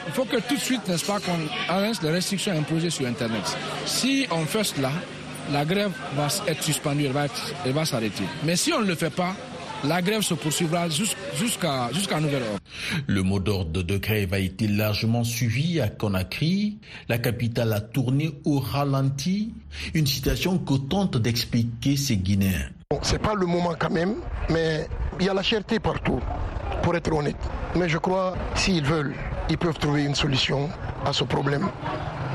Il 0.07 0.13
faut 0.13 0.25
que 0.25 0.37
tout 0.37 0.55
de 0.55 0.61
suite, 0.61 0.87
n'est-ce 0.89 1.05
pas, 1.05 1.19
qu'on 1.19 1.39
arrête 1.69 2.01
les 2.03 2.11
restrictions 2.11 2.57
imposées 2.57 2.91
sur 2.91 3.07
Internet. 3.07 3.43
Si 3.87 4.27
on 4.31 4.45
fait 4.47 4.63
cela, 4.63 4.93
la 5.53 5.65
grève 5.65 5.91
va 6.17 6.29
être 6.47 6.63
suspendue, 6.63 7.07
elle 7.07 7.13
va, 7.13 7.27
elle 7.65 7.73
va 7.73 7.85
s'arrêter. 7.85 8.23
Mais 8.45 8.55
si 8.57 8.73
on 8.73 8.81
ne 8.81 8.87
le 8.87 8.95
fait 8.95 9.11
pas, 9.11 9.35
la 9.85 10.03
grève 10.03 10.23
se 10.23 10.35
poursuivra 10.35 10.89
jusqu'à 10.89 11.91
jusqu'à 11.93 12.21
nouvel 12.21 12.43
ordre. 12.43 12.59
Le 13.07 13.23
mot 13.23 13.41
d'ordre 13.41 13.83
de 13.83 13.97
grève 13.99 14.33
a 14.35 14.39
été 14.39 14.69
largement 14.69 15.25
suivi 15.25 15.81
à 15.81 15.89
Conakry. 15.89 16.79
La 17.09 17.19
capitale 17.19 17.73
a 17.73 17.81
tourné 17.81 18.33
au 18.45 18.59
ralenti, 18.59 19.53
une 19.95 20.07
situation 20.07 20.59
que 20.59 20.75
tente 20.75 21.17
d'expliquer 21.17 21.97
ces 21.97 22.17
Guinéens. 22.17 22.71
Bon, 22.91 22.99
c'est 23.03 23.21
pas 23.21 23.35
le 23.35 23.47
moment 23.47 23.75
quand 23.79 23.91
même, 23.91 24.17
mais 24.51 24.87
il 25.19 25.27
y 25.27 25.29
a 25.29 25.35
la 25.35 25.43
cherté 25.43 25.81
partout, 25.81 26.21
pour 26.83 26.95
être 26.97 27.13
honnête. 27.13 27.37
Mais 27.75 27.89
je 27.89 27.99
crois, 27.99 28.37
s'ils 28.55 28.85
veulent, 28.85 29.15
ils 29.51 29.59
peuvent 29.59 29.79
trouver 29.79 30.05
une 30.05 30.15
solution 30.15 30.69
à 31.05 31.13
ce 31.13 31.25
problème. 31.25 31.69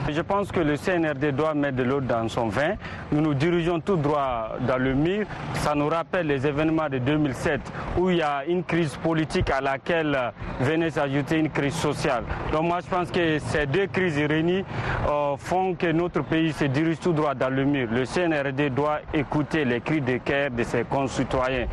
Je 0.09 0.21
pense 0.21 0.51
que 0.51 0.59
le 0.59 0.77
CNRD 0.77 1.31
doit 1.31 1.53
mettre 1.53 1.77
de 1.77 1.83
l'eau 1.83 2.01
dans 2.01 2.27
son 2.27 2.47
vin. 2.47 2.73
Nous 3.11 3.21
nous 3.21 3.33
dirigeons 3.33 3.79
tout 3.79 3.95
droit 3.95 4.55
dans 4.67 4.77
le 4.77 4.93
mur. 4.93 5.25
Ça 5.55 5.75
nous 5.75 5.87
rappelle 5.87 6.27
les 6.27 6.45
événements 6.47 6.89
de 6.89 6.97
2007 6.97 7.61
où 7.97 8.09
il 8.09 8.17
y 8.17 8.21
a 8.21 8.43
une 8.45 8.63
crise 8.63 8.95
politique 8.97 9.49
à 9.51 9.61
laquelle 9.61 10.17
venait 10.59 10.89
s'ajouter 10.89 11.37
une 11.37 11.49
crise 11.49 11.75
sociale. 11.75 12.23
Donc 12.51 12.63
moi 12.63 12.79
je 12.83 12.89
pense 12.89 13.11
que 13.11 13.39
ces 13.39 13.67
deux 13.67 13.87
crises 13.87 14.17
réunies 14.17 14.65
euh, 15.07 15.35
font 15.37 15.75
que 15.75 15.91
notre 15.91 16.23
pays 16.23 16.51
se 16.51 16.65
dirige 16.65 16.99
tout 16.99 17.13
droit 17.13 17.35
dans 17.35 17.49
le 17.49 17.63
mur. 17.63 17.87
Le 17.91 18.05
CNRD 18.05 18.73
doit 18.73 18.99
écouter 19.13 19.65
les 19.65 19.81
cris 19.81 20.01
de 20.01 20.17
cœur 20.17 20.49
de 20.51 20.63
ses 20.63 20.83
concitoyens. 20.83 21.67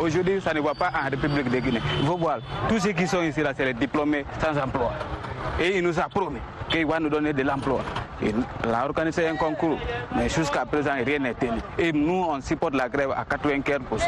Aujourd'hui, 0.00 0.40
ça 0.40 0.54
ne 0.54 0.60
va 0.60 0.74
pas 0.74 0.90
en 0.90 1.10
République 1.10 1.50
de 1.50 1.58
Guinée. 1.58 1.80
Il 2.00 2.08
tous 2.68 2.78
ceux 2.78 2.92
qui 2.92 3.06
sont 3.06 3.22
ici, 3.22 3.42
là, 3.42 3.52
c'est 3.56 3.64
les 3.64 3.74
diplômés 3.74 4.24
sans 4.40 4.58
emploi. 4.60 4.92
Et 5.60 5.78
il 5.78 5.82
nous 5.82 5.98
a 5.98 6.08
promis 6.08 6.40
qu'il 6.68 6.86
va 6.86 6.98
nous 6.98 7.08
donner 7.08 7.32
de 7.32 7.42
l'emploi. 7.42 7.82
Il 8.22 8.34
a 8.70 8.84
organisé 8.84 9.26
un 9.28 9.36
concours, 9.36 9.78
mais 10.16 10.28
jusqu'à 10.28 10.64
présent, 10.64 10.92
rien 11.04 11.18
n'est 11.18 11.34
tenu. 11.34 11.58
Et 11.78 11.92
nous, 11.92 12.24
on 12.28 12.40
supporte 12.40 12.74
la 12.74 12.88
grève 12.88 13.10
à 13.10 13.24
95%. 13.24 14.02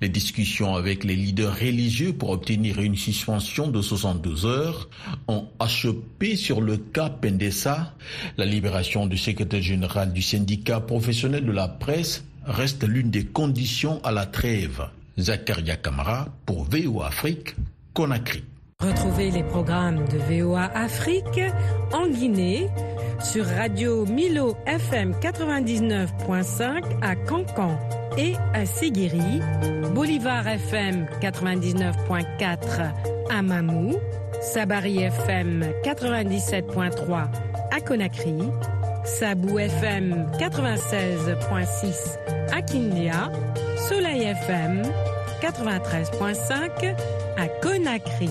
Les 0.00 0.08
discussions 0.08 0.74
avec 0.74 1.04
les 1.04 1.14
leaders 1.14 1.54
religieux 1.54 2.12
pour 2.12 2.30
obtenir 2.30 2.80
une 2.80 2.96
suspension 2.96 3.68
de 3.68 3.80
72 3.80 4.44
heures 4.44 4.88
ont 5.28 5.48
achoppé 5.60 6.36
sur 6.36 6.60
le 6.60 6.76
cas 6.76 7.10
Pendessa. 7.10 7.94
La 8.36 8.44
libération 8.44 9.06
du 9.06 9.16
secrétaire 9.16 9.62
général 9.62 10.12
du 10.12 10.20
syndicat 10.22 10.80
professionnel 10.80 11.44
de 11.44 11.52
la 11.52 11.68
presse 11.68 12.24
reste 12.44 12.84
l'une 12.86 13.10
des 13.10 13.24
conditions 13.24 14.00
à 14.04 14.10
la 14.12 14.26
trêve. 14.26 14.88
Zakaria 15.18 15.76
Kamara 15.76 16.26
pour 16.44 16.64
VO 16.64 17.02
Afrique, 17.02 17.54
Conakry. 17.94 18.44
Retrouvez 18.86 19.30
les 19.30 19.42
programmes 19.42 20.04
de 20.08 20.18
VOA 20.18 20.64
Afrique 20.74 21.40
en 21.94 22.06
Guinée 22.06 22.68
sur 23.18 23.46
Radio 23.46 24.04
Milo 24.04 24.58
FM 24.66 25.12
99.5 25.22 26.82
à 27.00 27.16
Cancan 27.16 27.78
et 28.18 28.34
à 28.52 28.66
Seguiri, 28.66 29.40
Bolivar 29.94 30.46
FM 30.46 31.06
99.4 31.22 32.92
à 33.30 33.42
Mamou, 33.42 33.94
Sabari 34.42 34.98
FM 34.98 35.64
97.3 35.82 37.28
à 37.70 37.80
Conakry, 37.80 38.36
Sabou 39.04 39.58
FM 39.58 40.26
96.6 40.38 42.18
à 42.52 42.60
Kindia, 42.60 43.32
Soleil 43.88 44.24
FM 44.24 44.82
93.5 45.40 46.94
à 47.38 47.48
Conakry. 47.62 48.28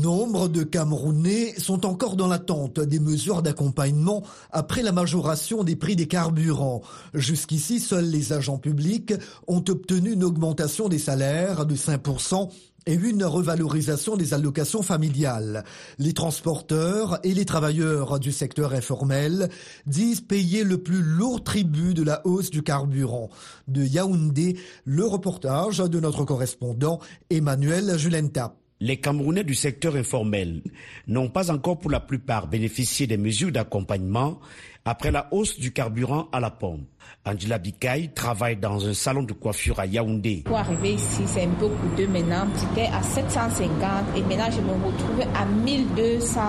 Nombre 0.00 0.48
de 0.48 0.62
Camerounais 0.62 1.54
sont 1.58 1.84
encore 1.84 2.14
dans 2.14 2.28
l'attente 2.28 2.78
des 2.78 3.00
mesures 3.00 3.42
d'accompagnement 3.42 4.22
après 4.52 4.82
la 4.82 4.92
majoration 4.92 5.64
des 5.64 5.74
prix 5.74 5.96
des 5.96 6.06
carburants. 6.06 6.82
Jusqu'ici, 7.14 7.80
seuls 7.80 8.08
les 8.08 8.32
agents 8.32 8.58
publics 8.58 9.12
ont 9.48 9.64
obtenu 9.68 10.12
une 10.12 10.22
augmentation 10.22 10.88
des 10.88 11.00
salaires 11.00 11.66
de 11.66 11.74
5% 11.74 12.48
et 12.86 12.94
une 12.94 13.24
revalorisation 13.24 14.16
des 14.16 14.34
allocations 14.34 14.82
familiales. 14.82 15.64
Les 15.98 16.12
transporteurs 16.12 17.18
et 17.24 17.34
les 17.34 17.44
travailleurs 17.44 18.20
du 18.20 18.30
secteur 18.30 18.74
informel 18.74 19.48
disent 19.86 20.20
payer 20.20 20.62
le 20.62 20.78
plus 20.78 21.02
lourd 21.02 21.42
tribut 21.42 21.94
de 21.94 22.04
la 22.04 22.24
hausse 22.24 22.50
du 22.50 22.62
carburant. 22.62 23.30
De 23.66 23.82
Yaoundé, 23.82 24.58
le 24.84 25.04
reportage 25.04 25.78
de 25.78 25.98
notre 25.98 26.24
correspondant 26.24 27.00
Emmanuel 27.30 27.98
Julenta. 27.98 28.54
Les 28.80 28.98
Camerounais 28.98 29.42
du 29.42 29.54
secteur 29.54 29.96
informel 29.96 30.62
n'ont 31.08 31.28
pas 31.28 31.50
encore 31.50 31.80
pour 31.80 31.90
la 31.90 31.98
plupart 31.98 32.46
bénéficié 32.46 33.08
des 33.08 33.16
mesures 33.16 33.50
d'accompagnement 33.50 34.38
après 34.84 35.10
la 35.10 35.26
hausse 35.32 35.58
du 35.58 35.72
carburant 35.72 36.28
à 36.30 36.38
la 36.38 36.50
pompe. 36.50 36.86
Angela 37.26 37.58
Bikaï 37.58 38.12
travaille 38.14 38.56
dans 38.56 38.86
un 38.86 38.94
salon 38.94 39.24
de 39.24 39.32
coiffure 39.32 39.80
à 39.80 39.86
Yaoundé. 39.86 40.42
Pour 40.44 40.58
arriver 40.58 40.92
ici, 40.94 41.22
c'est 41.26 41.42
un 41.42 41.50
peu 41.58 41.68
coûteux 41.68 42.06
maintenant. 42.06 42.46
J'étais 42.56 42.88
à 42.92 43.02
750 43.02 44.16
et 44.16 44.22
maintenant 44.22 44.50
je 44.50 44.60
me 44.60 44.72
retrouve 44.72 45.20
à 45.34 45.44
1200 45.44 46.40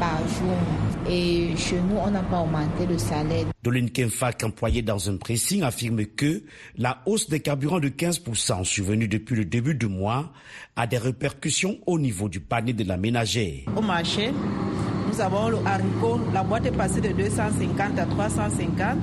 par 0.00 0.18
jour. 0.18 0.91
Et 1.08 1.56
chez 1.56 1.80
nous, 1.80 1.96
on 1.96 2.10
n'a 2.10 2.22
pas 2.22 2.40
augmenté 2.40 2.86
le 2.88 2.96
salaire. 2.98 3.46
Dolin 3.62 3.86
Kenfak, 3.88 4.44
employé 4.44 4.82
dans 4.82 5.10
un 5.10 5.16
pressing, 5.16 5.62
affirme 5.62 6.04
que 6.06 6.42
la 6.76 7.02
hausse 7.06 7.28
des 7.28 7.40
carburants 7.40 7.80
de 7.80 7.88
15% 7.88 8.64
survenue 8.64 9.08
depuis 9.08 9.36
le 9.36 9.44
début 9.44 9.74
du 9.74 9.86
mois 9.86 10.32
a 10.76 10.86
des 10.86 10.98
répercussions 10.98 11.78
au 11.86 11.98
niveau 11.98 12.28
du 12.28 12.40
panier 12.40 12.72
de 12.72 12.84
la 12.84 12.96
ménagère. 12.96 13.62
Au 13.76 13.82
marché, 13.82 14.32
nous 15.08 15.20
avons 15.20 15.48
le 15.48 15.58
haricot, 15.66 16.20
la 16.32 16.42
boîte 16.42 16.66
est 16.66 16.76
passée 16.76 17.00
de 17.00 17.08
250 17.08 17.98
à 17.98 18.06
350. 18.06 18.96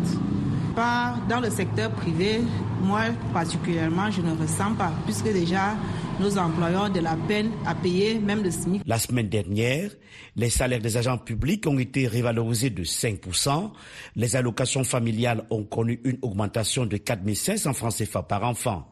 Pas 0.75 1.15
dans 1.27 1.39
le 1.39 1.49
secteur 1.49 1.91
privé, 1.91 2.41
moi 2.81 3.01
particulièrement, 3.33 4.09
je 4.11 4.21
ne 4.21 4.31
ressens 4.31 4.75
pas, 4.75 4.91
puisque 5.05 5.31
déjà 5.31 5.75
nos 6.19 6.37
employeurs 6.37 6.89
de 6.89 6.99
la 6.99 7.15
peine 7.27 7.51
à 7.65 7.73
payer 7.75 8.19
même 8.19 8.43
le 8.43 8.51
SMIC. 8.51 8.81
La 8.85 8.99
semaine 8.99 9.29
dernière, 9.29 9.91
les 10.35 10.49
salaires 10.49 10.81
des 10.81 10.97
agents 10.97 11.17
publics 11.17 11.65
ont 11.67 11.79
été 11.79 12.07
révalorisés 12.07 12.69
de 12.69 12.83
5%. 12.83 13.71
Les 14.15 14.35
allocations 14.35 14.83
familiales 14.83 15.45
ont 15.49 15.63
connu 15.63 15.99
une 16.03 16.17
augmentation 16.21 16.85
de 16.85 16.97
4500 16.97 17.73
francs 17.73 17.95
CFA 17.95 18.23
par 18.23 18.43
enfant. 18.43 18.87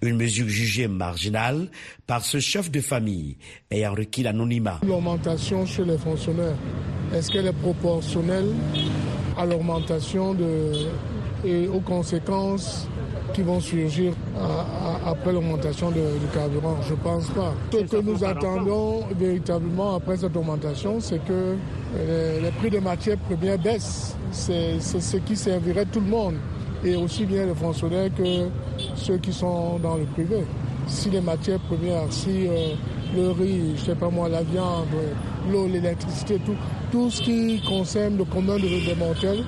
Une 0.00 0.16
mesure 0.16 0.48
jugée 0.48 0.88
marginale 0.88 1.68
par 2.06 2.24
ce 2.24 2.40
chef 2.40 2.70
de 2.70 2.80
famille 2.80 3.36
ayant 3.70 3.94
requis 3.94 4.22
l'anonymat. 4.22 4.80
L'augmentation 4.86 5.64
chez 5.66 5.84
les 5.84 5.98
fonctionnaires, 5.98 6.56
est-ce 7.14 7.30
qu'elle 7.30 7.46
est 7.46 7.52
proportionnelle 7.52 8.48
à 9.36 9.46
l'augmentation 9.46 10.34
de, 10.34 10.72
et 11.44 11.66
aux 11.68 11.80
conséquences 11.80 12.88
qui 13.34 13.42
vont 13.42 13.60
surgir 13.60 14.12
après 15.06 15.32
l'augmentation 15.32 15.90
du 15.90 16.00
carburant? 16.34 16.76
Je 16.86 16.92
ne 16.92 16.98
pense 16.98 17.28
pas. 17.30 17.54
Ce 17.72 17.78
que 17.78 18.00
nous 18.00 18.22
attendons 18.24 19.04
véritablement 19.18 19.96
après 19.96 20.16
cette 20.16 20.36
augmentation, 20.36 21.00
c'est 21.00 21.22
que 21.24 21.56
les, 22.42 22.50
prix 22.58 22.70
des 22.70 22.80
matières 22.80 23.18
premières 23.18 23.58
baissent. 23.58 24.16
C'est 24.30 24.80
ce 24.80 25.16
qui 25.18 25.36
servirait 25.36 25.86
tout 25.86 26.00
le 26.00 26.06
monde, 26.06 26.34
et 26.84 26.96
aussi 26.96 27.24
bien 27.24 27.46
les 27.46 27.54
fonctionnaires 27.54 28.10
que 28.14 28.48
ceux 28.96 29.18
qui 29.18 29.32
sont 29.32 29.78
dans 29.78 29.96
le 29.96 30.04
privé. 30.04 30.44
Si 30.86 31.10
les 31.10 31.20
matières 31.20 31.60
premières, 31.60 32.12
si 32.12 32.46
euh, 32.48 32.74
le 33.14 33.30
riz, 33.30 33.76
je 33.76 33.84
sais 33.84 33.94
pas 33.94 34.10
moi, 34.10 34.28
la 34.28 34.42
viande, 34.42 34.88
l'eau, 35.50 35.68
l'électricité, 35.68 36.38
tout, 36.44 36.56
tout 36.90 37.10
ce 37.10 37.22
qui 37.22 37.60
concerne 37.68 38.16
le 38.18 38.24
commun 38.24 38.56
de 38.56 38.94
mortels 38.98 39.44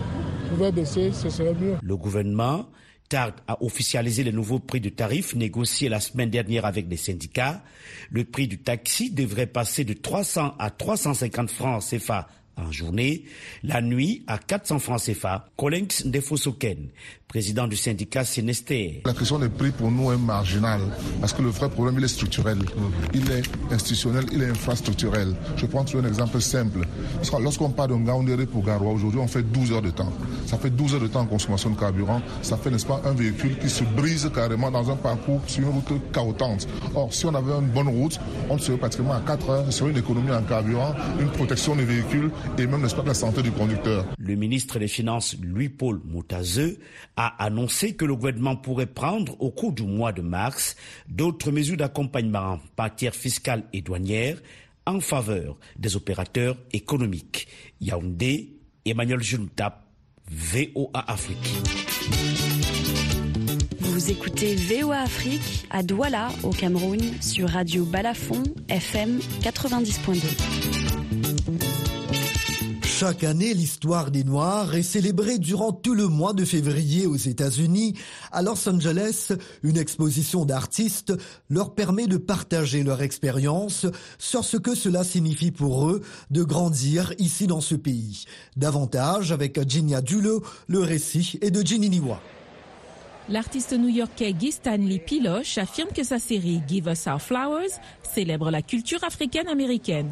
pouvait 0.51 0.73
baisser, 0.73 1.11
ce 1.13 1.29
serait 1.29 1.55
mieux. 1.55 1.77
Le 1.83 1.97
gouvernement 1.97 2.67
tarde 3.09 3.35
à 3.47 3.63
officialiser 3.63 4.25
les 4.25 4.33
nouveaux 4.33 4.61
prix 4.61 4.81
de 4.81 4.89
tarifs 4.89 5.35
négociés 5.35 5.89
la 5.89 6.01
semaine 6.01 6.31
dernière 6.31 6.65
avec 6.65 6.87
les 6.89 6.97
syndicats. 6.97 7.63
Le 8.11 8.25
prix 8.25 8.49
du 8.49 8.59
taxi 8.59 9.11
devrait 9.11 9.47
passer 9.47 9.85
de 9.85 9.93
300 9.93 10.55
à 10.59 10.71
350 10.71 11.51
francs 11.51 11.83
CFA 11.91 12.29
en 12.57 12.71
journée, 12.71 13.25
la 13.63 13.83
nuit 13.83 14.25
à 14.27 14.39
400 14.39 14.79
francs 14.79 15.03
CFA. 15.03 15.47
Ndefosoken, 15.61 16.89
président 17.35 17.67
du 17.67 17.77
syndicat 17.77 18.25
Sénester. 18.25 19.03
La 19.05 19.13
question 19.13 19.41
des 19.41 19.49
prix 19.49 19.73
pour 19.73 19.91
nous 19.91 20.13
est 20.13 20.17
marginale 20.17 20.83
parce 21.21 21.33
que 21.33 21.43
le 21.43 21.49
vrai 21.49 21.69
problème 21.69 21.97
il 21.99 22.05
est 22.05 22.09
structurel. 22.09 22.59
Il 23.13 23.29
est 23.29 23.43
institutionnel, 23.73 24.25
il 24.31 24.41
est 24.41 24.51
infrastructurel. 24.51 25.35
Je 25.57 25.67
prends 25.67 25.85
un 25.85 26.05
exemple 26.05 26.41
simple. 26.41 26.87
Lorsqu'on 27.41 27.71
parle 27.71 27.91
d'un 27.91 28.05
Gaoundéré 28.05 28.47
pour 28.47 28.65
Garoua, 28.65 28.93
aujourd'hui 28.93 29.19
on 29.19 29.27
fait 29.27 29.43
12 29.43 29.73
heures 29.73 29.83
de 29.83 29.91
temps. 29.91 30.13
Ça 30.47 30.59
fait 30.59 30.71
12 30.71 30.95
heures 30.95 31.01
de 31.01 31.09
temps 31.09 31.23
en 31.23 31.27
consommation 31.27 31.71
de 31.71 31.77
carburant. 31.77 32.23
Ça 32.41 32.57
fait, 32.57 32.71
n'est-ce 32.71 32.87
pas, 32.87 33.03
un 33.05 33.15
véhicule 33.15 33.59
qui 33.59 33.69
se 33.69 33.83
brise 33.83 34.31
carrément 34.33 34.71
dans 34.71 34.89
un 34.93 34.97
parcours 34.97 35.43
sur 35.49 35.65
une 35.65 35.71
route 35.71 35.93
chaotante. 36.15 36.69
Or, 36.95 37.13
si 37.13 37.27
on 37.27 37.35
avait 37.35 37.51
une 37.51 37.67
bonne 37.67 37.89
route, 37.89 38.21
on 38.49 38.59
serait 38.59 38.79
pratiquement 38.79 39.15
à 39.15 39.21
4 39.21 39.51
heures 39.51 39.73
sur 39.73 39.89
une 39.89 39.97
économie 39.97 40.31
en 40.31 40.45
carburant, 40.45 40.95
une 41.19 41.31
protection 41.31 41.75
des 41.75 41.85
véhicules 41.85 42.31
et 42.59 42.69
même, 42.69 42.83
n'est-ce 42.83 42.95
pas, 42.95 43.03
la 43.03 43.13
santé 43.13 43.43
du 43.43 43.51
conducteur. 43.51 44.05
Le 44.19 44.37
ministre 44.37 44.79
des 44.79 44.87
Finances, 44.87 45.35
Louis-Paul 45.43 46.01
Moutazeux, 46.05 46.79
a 47.17 47.24
annoncé 47.27 47.95
que 47.95 48.05
le 48.05 48.15
gouvernement 48.15 48.57
pourrait 48.57 48.87
prendre 48.87 49.41
au 49.41 49.51
cours 49.51 49.73
du 49.73 49.83
mois 49.83 50.13
de 50.13 50.23
mars 50.23 50.77
d'autres 51.09 51.51
mesures 51.51 51.77
d'accompagnement 51.77 52.55
en 52.55 52.61
matière 52.79 53.15
fiscale 53.15 53.65
et 53.73 53.83
douanière 53.83 54.39
en 54.87 55.01
faveur 55.01 55.57
des 55.77 55.97
opérateurs 55.97 56.57
économiques. 56.73 57.49
Yaoundé, 57.81 58.57
Emmanuel 58.85 59.23
Juntap, 59.23 59.85
VOA 60.31 61.05
Afrique. 61.11 61.55
Vous 63.81 64.11
écoutez 64.11 64.57
VOA 64.57 65.01
Afrique 65.01 65.67
à 65.71 65.83
Douala, 65.83 66.29
au 66.43 66.51
Cameroun, 66.51 67.01
sur 67.21 67.49
Radio 67.49 67.85
Balafon, 67.85 68.43
FM 68.69 69.19
90.2. 69.41 70.84
Chaque 72.97 73.25
année, 73.25 73.55
l'histoire 73.55 74.13
des 74.13 74.23
Noirs 74.23 74.77
est 74.77 74.85
célébrée 74.85 75.39
durant 75.39 75.73
tout 75.73 75.95
le 75.95 76.07
mois 76.07 76.33
de 76.33 76.45
février 76.45 77.07
aux 77.07 77.17
États-Unis. 77.17 77.95
À 78.31 78.41
Los 78.41 78.69
Angeles, 78.69 79.33
une 79.65 79.79
exposition 79.79 80.45
d'artistes 80.45 81.13
leur 81.51 81.75
permet 81.75 82.07
de 82.07 82.19
partager 82.19 82.85
leur 82.85 83.03
expérience 83.03 83.87
sur 84.17 84.45
ce 84.45 84.59
que 84.59 84.77
cela 84.77 85.03
signifie 85.03 85.51
pour 85.51 85.91
eux 85.91 86.03
de 86.31 86.45
grandir 86.45 87.13
ici 87.19 87.49
dans 87.49 87.61
ce 87.61 87.75
pays. 87.75 88.27
Davantage 88.57 89.33
avec 89.33 89.69
Ginia 89.69 90.01
Dulo, 90.01 90.45
le 90.69 90.79
récit 90.79 91.41
est 91.43 91.51
de 91.51 91.67
Ginny 91.67 91.91
Niwa. 91.91 92.21
L'artiste 93.31 93.73
new-yorkais 93.73 94.35
Guy 94.35 94.53
Stanley 94.53 94.99
Piloche 94.99 95.57
affirme 95.57 95.89
que 95.97 96.05
sa 96.05 96.19
série 96.19 96.61
Give 96.69 96.89
Us 96.89 97.07
Our 97.07 97.21
Flowers 97.21 97.81
célèbre 98.03 98.51
la 98.51 98.61
culture 98.61 99.03
africaine-américaine. 99.03 100.11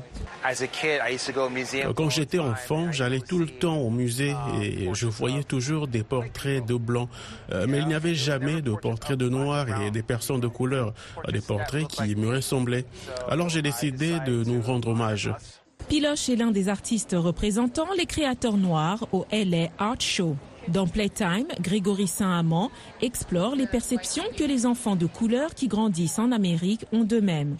Quand 1.94 2.10
j'étais 2.10 2.38
enfant, 2.38 2.90
j'allais 2.90 3.20
tout 3.20 3.38
le 3.38 3.48
temps 3.48 3.76
au 3.76 3.90
musée 3.90 4.34
et 4.62 4.88
je 4.94 5.06
voyais 5.06 5.44
toujours 5.44 5.88
des 5.88 6.02
portraits 6.02 6.64
de 6.64 6.74
blancs. 6.74 7.10
Euh, 7.52 7.66
mais 7.68 7.78
il 7.78 7.86
n'y 7.86 7.94
avait 7.94 8.14
jamais 8.14 8.62
de 8.62 8.72
portraits 8.72 9.18
de 9.18 9.28
noirs 9.28 9.82
et 9.82 9.90
des 9.90 10.02
personnes 10.02 10.40
de 10.40 10.48
couleur, 10.48 10.94
des 11.30 11.42
portraits 11.42 11.86
qui 11.86 12.16
me 12.16 12.28
ressemblaient. 12.28 12.86
Alors 13.28 13.50
j'ai 13.50 13.62
décidé 13.62 14.20
de 14.26 14.42
nous 14.44 14.62
rendre 14.62 14.88
hommage. 14.88 15.30
Piloche 15.88 16.30
est 16.30 16.36
l'un 16.36 16.50
des 16.50 16.70
artistes 16.70 17.14
représentant 17.18 17.88
les 17.98 18.06
créateurs 18.06 18.56
noirs 18.56 19.06
au 19.12 19.26
LA 19.30 19.68
Art 19.78 20.00
Show. 20.00 20.36
Dans 20.68 20.86
Playtime, 20.86 21.48
Grégory 21.60 22.06
Saint-Amand 22.06 22.70
explore 23.00 23.56
les 23.56 23.66
perceptions 23.66 24.22
que 24.36 24.44
les 24.44 24.64
enfants 24.64 24.96
de 24.96 25.06
couleur 25.06 25.54
qui 25.54 25.68
grandissent 25.68 26.18
en 26.18 26.32
Amérique 26.32 26.86
ont 26.92 27.04
d'eux-mêmes. 27.04 27.56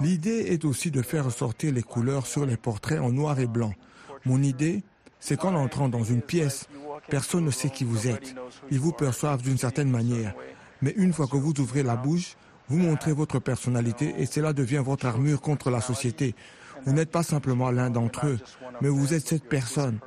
L'idée 0.00 0.46
est 0.48 0.64
aussi 0.64 0.90
de 0.90 1.02
faire 1.02 1.26
ressortir 1.26 1.72
les 1.72 1.82
couleurs 1.82 2.26
sur 2.26 2.46
les 2.46 2.56
portraits 2.56 3.00
en 3.00 3.12
noir 3.12 3.38
et 3.38 3.46
blanc. 3.46 3.72
Mon 4.24 4.42
idée, 4.42 4.82
c'est 5.18 5.38
qu'en 5.38 5.54
entrant 5.54 5.88
dans 5.88 6.02
une 6.02 6.22
pièce, 6.22 6.66
personne 7.08 7.44
ne 7.44 7.50
sait 7.50 7.70
qui 7.70 7.84
vous 7.84 8.08
êtes. 8.08 8.34
Ils 8.70 8.80
vous 8.80 8.92
perçoivent 8.92 9.42
d'une 9.42 9.58
certaine 9.58 9.90
manière. 9.90 10.34
Mais 10.80 10.94
une 10.96 11.12
fois 11.12 11.26
que 11.26 11.36
vous 11.36 11.52
ouvrez 11.60 11.82
la 11.82 11.96
bouche, 11.96 12.36
vous 12.68 12.78
montrez 12.78 13.12
votre 13.12 13.38
personnalité 13.38 14.14
et 14.18 14.26
cela 14.26 14.52
devient 14.52 14.82
votre 14.84 15.04
armure 15.06 15.40
contre 15.40 15.70
la 15.70 15.80
société. 15.80 16.34
Vous 16.86 16.92
n'êtes 16.92 17.10
pas 17.10 17.22
simplement 17.22 17.70
l'un 17.70 17.90
d'entre 17.90 18.26
eux, 18.26 18.38
mais 18.80 18.88
vous 18.88 19.12
êtes 19.12 19.28
cette 19.28 19.48
personne. 19.48 19.98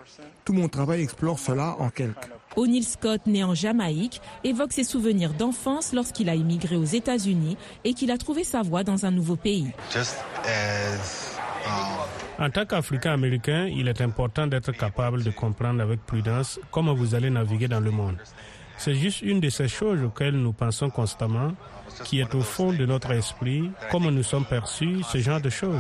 Tout 0.46 0.54
mon 0.54 0.68
travail 0.68 1.02
explore 1.02 1.40
cela 1.40 1.76
en 1.80 1.90
quelques. 1.90 2.30
O'Neill 2.56 2.84
Scott, 2.84 3.22
né 3.26 3.44
en 3.44 3.56
Jamaïque, 3.56 4.22
évoque 4.44 4.74
ses 4.74 4.84
souvenirs 4.84 5.34
d'enfance 5.34 5.94
lorsqu'il 5.94 6.30
a 6.30 6.36
immigré 6.36 6.76
aux 6.76 6.84
États-Unis 6.84 7.58
et 7.84 7.94
qu'il 7.94 8.12
a 8.12 8.18
trouvé 8.18 8.44
sa 8.44 8.62
voie 8.62 8.84
dans 8.84 9.06
un 9.06 9.12
nouveau 9.12 9.36
pays. 9.36 9.72
En 12.40 12.50
tant 12.50 12.66
qu'Africain-Américain, 12.66 13.68
il 13.68 13.88
est 13.88 14.02
important 14.02 14.48
d'être 14.48 14.72
capable 14.72 15.24
de 15.24 15.32
comprendre 15.32 15.82
avec 15.82 16.06
prudence 16.06 16.60
comment 16.72 16.94
vous 16.94 17.16
allez 17.16 17.30
naviguer 17.30 17.68
dans 17.68 17.80
le 17.80 17.92
monde. 17.92 18.18
C'est 18.84 18.96
juste 18.96 19.22
une 19.22 19.40
de 19.40 19.50
ces 19.50 19.70
choses 19.70 20.04
auxquelles 20.04 20.36
nous 20.36 20.52
pensons 20.52 20.90
constamment, 20.90 21.54
qui 22.04 22.20
est 22.20 22.36
au 22.36 22.42
fond 22.42 22.74
de 22.74 22.86
notre 22.86 23.12
esprit, 23.12 23.72
comment 23.90 24.12
nous 24.12 24.24
sommes 24.24 24.44
perçus, 24.44 24.98
ce 25.10 25.20
genre 25.20 25.40
de 25.40 25.50
choses. 25.50 25.80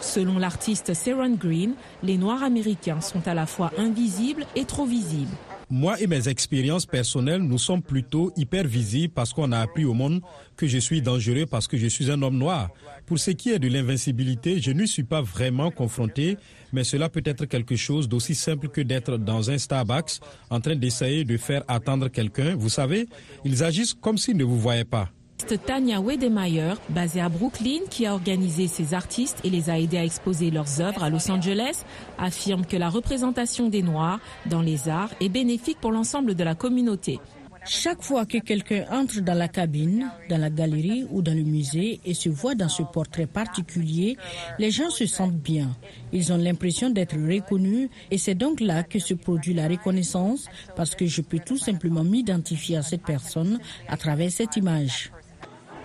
Selon 0.00 0.36
l'artiste 0.36 0.92
Sharon 0.92 1.36
Green, 1.36 1.74
les 2.02 2.18
Noirs 2.18 2.42
américains 2.42 3.00
sont 3.00 3.28
à 3.28 3.34
la 3.34 3.46
fois 3.46 3.70
invisibles 3.78 4.46
et 4.56 4.64
trop 4.64 4.84
visibles. 4.84 5.30
Moi 5.72 6.00
et 6.00 6.08
mes 6.08 6.28
expériences 6.28 6.84
personnelles, 6.84 7.42
nous 7.42 7.58
sommes 7.58 7.80
plutôt 7.80 8.32
hyper 8.36 8.66
visibles 8.66 9.14
parce 9.14 9.32
qu'on 9.32 9.52
a 9.52 9.60
appris 9.60 9.84
au 9.84 9.94
monde 9.94 10.20
que 10.56 10.66
je 10.66 10.78
suis 10.78 11.00
dangereux 11.00 11.46
parce 11.46 11.68
que 11.68 11.76
je 11.76 11.86
suis 11.86 12.10
un 12.10 12.20
homme 12.22 12.38
noir. 12.38 12.70
Pour 13.06 13.20
ce 13.20 13.30
qui 13.30 13.50
est 13.50 13.60
de 13.60 13.68
l'invincibilité, 13.68 14.60
je 14.60 14.72
ne 14.72 14.84
suis 14.84 15.04
pas 15.04 15.22
vraiment 15.22 15.70
confronté, 15.70 16.36
mais 16.72 16.82
cela 16.82 17.08
peut 17.08 17.22
être 17.24 17.44
quelque 17.44 17.76
chose 17.76 18.08
d'aussi 18.08 18.34
simple 18.34 18.68
que 18.68 18.80
d'être 18.80 19.16
dans 19.16 19.48
un 19.48 19.58
Starbucks 19.58 20.18
en 20.50 20.60
train 20.60 20.74
d'essayer 20.74 21.24
de 21.24 21.36
faire 21.36 21.62
attendre 21.68 22.08
quelqu'un. 22.08 22.56
Vous 22.56 22.68
savez, 22.68 23.06
ils 23.44 23.62
agissent 23.62 23.94
comme 23.94 24.18
s'ils 24.18 24.36
ne 24.36 24.44
vous 24.44 24.58
voyaient 24.58 24.84
pas. 24.84 25.08
Tania 25.46 26.00
Wedemeyer, 26.00 26.74
basée 26.88 27.20
à 27.20 27.28
Brooklyn, 27.28 27.80
qui 27.88 28.06
a 28.06 28.14
organisé 28.14 28.68
ces 28.68 28.94
artistes 28.94 29.38
et 29.44 29.50
les 29.50 29.70
a 29.70 29.78
aidés 29.78 29.98
à 29.98 30.04
exposer 30.04 30.50
leurs 30.50 30.80
œuvres 30.80 31.02
à 31.02 31.10
Los 31.10 31.30
Angeles, 31.30 31.84
affirme 32.18 32.64
que 32.64 32.76
la 32.76 32.88
représentation 32.88 33.68
des 33.68 33.82
Noirs 33.82 34.20
dans 34.46 34.62
les 34.62 34.88
arts 34.88 35.10
est 35.20 35.28
bénéfique 35.28 35.78
pour 35.80 35.92
l'ensemble 35.92 36.34
de 36.34 36.44
la 36.44 36.54
communauté. 36.54 37.20
Chaque 37.66 38.02
fois 38.02 38.24
que 38.24 38.38
quelqu'un 38.38 38.86
entre 38.90 39.20
dans 39.20 39.34
la 39.34 39.46
cabine, 39.46 40.10
dans 40.30 40.38
la 40.38 40.48
galerie 40.48 41.04
ou 41.10 41.20
dans 41.20 41.34
le 41.34 41.42
musée 41.42 42.00
et 42.06 42.14
se 42.14 42.30
voit 42.30 42.54
dans 42.54 42.70
ce 42.70 42.82
portrait 42.82 43.26
particulier, 43.26 44.16
les 44.58 44.70
gens 44.70 44.88
se 44.88 45.04
sentent 45.04 45.36
bien. 45.36 45.76
Ils 46.12 46.32
ont 46.32 46.38
l'impression 46.38 46.88
d'être 46.88 47.16
reconnus 47.16 47.90
et 48.10 48.16
c'est 48.16 48.34
donc 48.34 48.60
là 48.60 48.82
que 48.82 48.98
se 48.98 49.12
produit 49.12 49.52
la 49.52 49.68
reconnaissance 49.68 50.46
parce 50.74 50.94
que 50.94 51.06
je 51.06 51.20
peux 51.20 51.38
tout 51.38 51.58
simplement 51.58 52.02
m'identifier 52.02 52.78
à 52.78 52.82
cette 52.82 53.02
personne 53.02 53.58
à 53.88 53.98
travers 53.98 54.32
cette 54.32 54.56
image. 54.56 55.12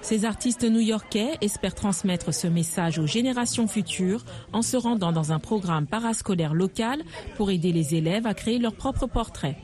Ces 0.05 0.23
artistes 0.23 0.63
new-yorkais 0.63 1.31
espèrent 1.41 1.73
transmettre 1.73 2.31
ce 2.31 2.45
message 2.45 2.99
aux 2.99 3.07
générations 3.07 3.67
futures 3.67 4.23
en 4.53 4.61
se 4.61 4.77
rendant 4.77 5.11
dans 5.11 5.31
un 5.31 5.39
programme 5.39 5.87
parascolaire 5.87 6.53
local 6.53 7.01
pour 7.37 7.49
aider 7.49 7.71
les 7.71 7.95
élèves 7.95 8.27
à 8.27 8.35
créer 8.35 8.59
leur 8.59 8.75
propre 8.75 9.07
portrait. 9.07 9.57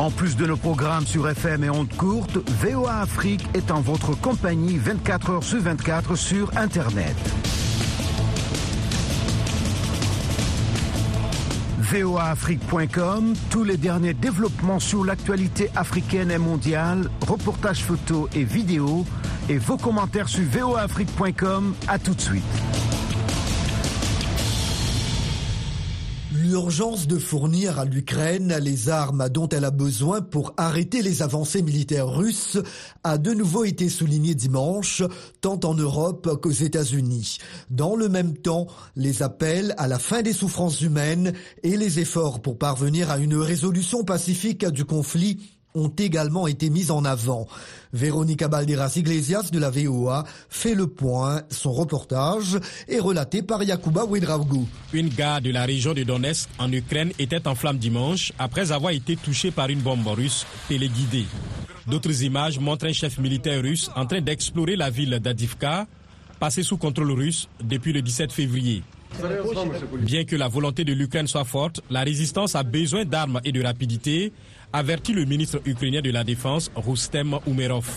En 0.00 0.10
plus 0.10 0.34
de 0.34 0.44
nos 0.44 0.56
programmes 0.56 1.06
sur 1.06 1.28
FM 1.28 1.62
et 1.62 1.70
ondes 1.70 1.94
courtes, 1.96 2.38
VOA 2.60 3.02
Afrique 3.02 3.46
est 3.54 3.70
en 3.70 3.80
votre 3.80 4.20
compagnie 4.20 4.76
24 4.76 5.30
heures 5.30 5.44
sur 5.44 5.60
24 5.60 6.16
sur 6.16 6.50
Internet. 6.58 7.14
voaafrique.com, 11.90 13.34
tous 13.50 13.64
les 13.64 13.76
derniers 13.76 14.14
développements 14.14 14.78
sur 14.78 15.04
l'actualité 15.04 15.70
africaine 15.74 16.30
et 16.30 16.38
mondiale, 16.38 17.10
reportages 17.26 17.82
photos 17.82 18.28
et 18.34 18.44
vidéos, 18.44 19.04
et 19.48 19.58
vos 19.58 19.76
commentaires 19.76 20.28
sur 20.28 20.44
voaafrique.com. 20.44 21.74
À 21.88 21.98
tout 21.98 22.14
de 22.14 22.20
suite. 22.20 22.89
L'urgence 26.50 27.06
de 27.06 27.16
fournir 27.16 27.78
à 27.78 27.84
l'Ukraine 27.84 28.58
les 28.60 28.88
armes 28.88 29.28
dont 29.28 29.48
elle 29.50 29.64
a 29.64 29.70
besoin 29.70 30.20
pour 30.20 30.52
arrêter 30.56 31.00
les 31.00 31.22
avancées 31.22 31.62
militaires 31.62 32.08
russes 32.08 32.58
a 33.04 33.18
de 33.18 33.32
nouveau 33.32 33.62
été 33.62 33.88
soulignée 33.88 34.34
dimanche, 34.34 35.04
tant 35.40 35.60
en 35.62 35.74
Europe 35.74 36.40
qu'aux 36.42 36.50
États-Unis. 36.50 37.38
Dans 37.70 37.94
le 37.94 38.08
même 38.08 38.36
temps, 38.36 38.66
les 38.96 39.22
appels 39.22 39.76
à 39.78 39.86
la 39.86 40.00
fin 40.00 40.22
des 40.22 40.32
souffrances 40.32 40.80
humaines 40.80 41.34
et 41.62 41.76
les 41.76 42.00
efforts 42.00 42.42
pour 42.42 42.58
parvenir 42.58 43.12
à 43.12 43.18
une 43.18 43.36
résolution 43.36 44.02
pacifique 44.02 44.66
du 44.66 44.84
conflit 44.84 45.59
ont 45.74 45.92
également 45.98 46.46
été 46.46 46.70
mis 46.70 46.90
en 46.90 47.04
avant. 47.04 47.46
Véronica 47.92 48.48
Balderas 48.48 48.92
Iglesias 48.96 49.50
de 49.52 49.58
la 49.58 49.70
VOA 49.70 50.24
fait 50.48 50.74
le 50.74 50.86
point. 50.86 51.42
Son 51.50 51.72
reportage 51.72 52.58
est 52.88 52.98
relaté 52.98 53.42
par 53.42 53.62
Yakuba 53.62 54.04
Ouedraougou. 54.04 54.66
Une 54.92 55.08
gare 55.08 55.40
de 55.40 55.50
la 55.50 55.64
région 55.64 55.94
de 55.94 56.02
Donetsk 56.02 56.48
en 56.58 56.72
Ukraine 56.72 57.12
était 57.18 57.46
en 57.46 57.54
flammes 57.54 57.78
dimanche 57.78 58.32
après 58.38 58.72
avoir 58.72 58.92
été 58.92 59.16
touchée 59.16 59.50
par 59.50 59.68
une 59.68 59.80
bombe 59.80 60.06
russe 60.06 60.46
téléguidée. 60.68 61.26
D'autres 61.86 62.22
images 62.22 62.58
montrent 62.58 62.86
un 62.86 62.92
chef 62.92 63.18
militaire 63.18 63.62
russe 63.62 63.90
en 63.96 64.06
train 64.06 64.20
d'explorer 64.20 64.76
la 64.76 64.90
ville 64.90 65.18
d'Adivka, 65.18 65.86
passée 66.38 66.62
sous 66.62 66.76
contrôle 66.76 67.12
russe 67.12 67.48
depuis 67.62 67.92
le 67.92 68.02
17 68.02 68.32
février. 68.32 68.82
Bien 70.00 70.24
que 70.24 70.36
la 70.36 70.48
volonté 70.48 70.84
de 70.84 70.92
l'Ukraine 70.92 71.26
soit 71.26 71.44
forte, 71.44 71.80
la 71.90 72.02
résistance 72.02 72.54
a 72.54 72.62
besoin 72.62 73.04
d'armes 73.04 73.40
et 73.44 73.52
de 73.52 73.62
rapidité, 73.62 74.32
avertit 74.72 75.12
le 75.12 75.24
ministre 75.24 75.60
ukrainien 75.64 76.00
de 76.00 76.10
la 76.10 76.24
Défense, 76.24 76.70
Rustem 76.74 77.36
Umerov. 77.46 77.88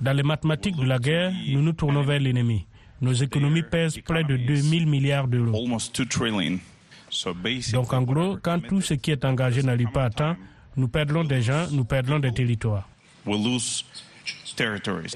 Dans 0.00 0.12
les 0.12 0.22
mathématiques 0.22 0.76
de 0.76 0.84
la 0.84 0.98
guerre, 0.98 1.32
nous 1.48 1.62
nous 1.62 1.72
tournons 1.72 2.02
vers 2.02 2.20
l'ennemi. 2.20 2.66
Nos 3.00 3.12
économies 3.12 3.62
pèsent 3.62 3.98
près 4.04 4.24
de 4.24 4.36
2000 4.36 4.86
milliards 4.86 5.28
d'euros. 5.28 5.66
Donc 7.72 7.92
en 7.92 8.02
gros, 8.02 8.38
quand 8.42 8.60
tout 8.60 8.80
ce 8.80 8.94
qui 8.94 9.10
est 9.10 9.24
engagé 9.24 9.62
n'arrive 9.62 9.90
pas 9.92 10.04
à 10.04 10.10
temps, 10.10 10.36
nous 10.76 10.88
perdons 10.88 11.24
des 11.24 11.42
gens, 11.42 11.66
nous 11.70 11.84
perdons 11.84 12.18
des 12.18 12.32
territoires. 12.32 12.88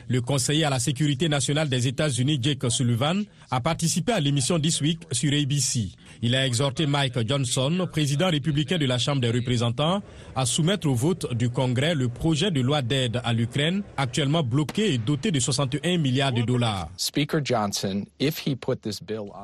Le 0.08 0.20
conseiller 0.20 0.64
à 0.64 0.70
la 0.70 0.78
sécurité 0.78 1.28
nationale 1.28 1.68
des 1.68 1.86
États-Unis, 1.86 2.38
Jake 2.40 2.70
Sullivan, 2.70 3.22
a 3.50 3.60
participé 3.60 4.12
à 4.12 4.20
l'émission 4.20 4.58
This 4.58 4.80
Week 4.80 5.00
sur 5.12 5.32
ABC. 5.32 5.90
Il 6.22 6.34
a 6.34 6.46
exhorté 6.46 6.86
Mike 6.86 7.26
Johnson, 7.26 7.86
président 7.90 8.30
républicain 8.30 8.78
de 8.78 8.86
la 8.86 8.98
Chambre 8.98 9.20
des 9.20 9.30
représentants, 9.30 10.02
à 10.34 10.46
soumettre 10.46 10.88
au 10.88 10.94
vote 10.94 11.34
du 11.34 11.50
Congrès 11.50 11.94
le 11.94 12.08
projet 12.08 12.50
de 12.50 12.60
loi 12.60 12.82
d'aide 12.82 13.20
à 13.24 13.32
l'Ukraine, 13.32 13.82
actuellement 13.96 14.42
bloqué 14.42 14.94
et 14.94 14.98
doté 14.98 15.30
de 15.30 15.40
61 15.40 15.98
milliards 15.98 16.32
de 16.32 16.42
dollars. 16.42 16.88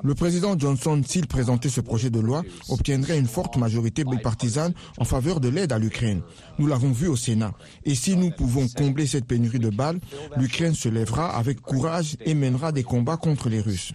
Le 0.03 0.15
président 0.15 0.59
Johnson, 0.59 1.03
s'il 1.07 1.27
présentait 1.27 1.69
ce 1.69 1.81
projet 1.81 2.11
de 2.11 2.21
loi, 2.21 2.43
obtiendrait 2.69 3.19
une 3.19 3.27
forte 3.27 3.57
majorité 3.57 4.05
bipartisane 4.05 4.73
en 4.99 5.05
faveur 5.05 5.41
de 5.41 5.49
l'aide 5.49 5.73
à 5.73 5.79
l'Ukraine. 5.79 6.23
Nous 6.59 6.67
l'avons 6.67 6.93
vu 6.93 7.09
au 7.09 7.17
Sénat. 7.17 7.53
Et 7.85 7.95
si 7.95 8.17
nous 8.17 8.31
pouvons 8.31 8.67
combler 8.69 9.07
cette 9.07 9.27
pénurie 9.27 9.59
de 9.59 9.71
balles, 9.71 10.01
l'Ukraine 10.37 10.75
se 10.75 10.89
lèvera 10.89 11.37
avec 11.37 11.61
courage 11.61 12.17
et 12.25 12.35
mènera 12.35 12.73
des 12.73 12.83
combats 12.83 13.17
contre 13.17 13.49
les 13.49 13.61
Russes. 13.61 13.93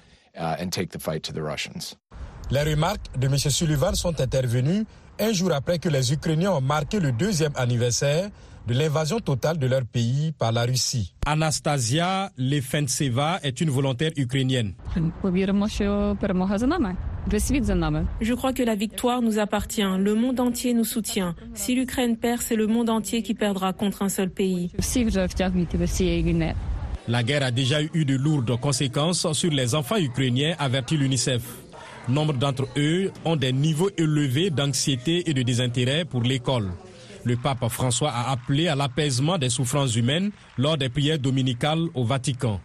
Les 2.50 2.64
remarques 2.64 3.08
de 3.20 3.28
M. 3.28 3.38
Sullivan 3.38 3.94
sont 3.94 4.22
intervenues 4.22 4.86
un 5.20 5.34
jour 5.34 5.52
après 5.52 5.80
que 5.80 5.90
les 5.90 6.14
Ukrainiens 6.14 6.52
ont 6.54 6.62
marqué 6.62 7.00
le 7.02 7.12
deuxième 7.12 7.52
anniversaire 7.56 8.30
de 8.66 8.74
l'invasion 8.74 9.20
totale 9.20 9.58
de 9.58 9.68
leur 9.68 9.84
pays 9.84 10.32
par 10.32 10.54
la 10.54 10.64
Russie. 10.64 11.14
Anastasia 11.26 12.32
Lefentseva 12.38 13.40
est 13.44 13.60
une 13.60 13.70
volontaire 13.70 14.12
ukrainienne. 14.16 14.74
Je 18.22 18.34
crois 18.34 18.54
que 18.54 18.64
la 18.64 18.76
victoire 18.76 19.22
nous 19.22 19.40
appartient. 19.40 19.82
Le 19.82 20.16
monde 20.16 20.40
entier 20.40 20.74
nous 20.74 20.86
soutient. 20.86 21.36
Si 21.54 21.76
l'Ukraine 21.76 22.16
perd, 22.16 22.42
c'est 22.42 22.56
le 22.56 22.68
monde 22.68 22.90
entier 22.90 23.24
qui 23.24 23.34
perdra 23.34 23.74
contre 23.74 24.04
un 24.04 24.10
seul 24.10 24.30
pays. 24.30 24.72
La 27.10 27.24
guerre 27.24 27.44
a 27.44 27.52
déjà 27.52 27.82
eu 27.82 28.06
de 28.06 28.16
lourdes 28.16 28.60
conséquences 28.60 29.32
sur 29.34 29.52
les 29.52 29.76
enfants 29.76 29.98
ukrainiens, 29.98 30.56
avertit 30.60 30.98
l'UNICEF. 30.98 31.42
Nombre 32.08 32.34
d'entre 32.34 32.68
eux 32.78 33.12
ont 33.26 33.36
des 33.36 33.52
niveaux 33.52 33.90
élevés 33.98 34.50
d'anxiété 34.50 35.30
et 35.30 35.34
de 35.34 35.42
désintérêt 35.42 36.06
pour 36.06 36.22
l'école. 36.22 36.72
Le 37.26 37.36
pape 37.36 37.68
François 37.70 38.12
a 38.12 38.32
appelé 38.32 38.70
à 38.70 38.76
l'apaisement 38.76 39.38
des 39.38 39.50
souffrances 39.50 39.96
humaines 39.96 40.32
lors 40.58 40.78
des 40.78 40.88
prières 40.88 41.20
dominicales 41.20 41.88
au 41.94 42.06
Vatican. 42.06 42.62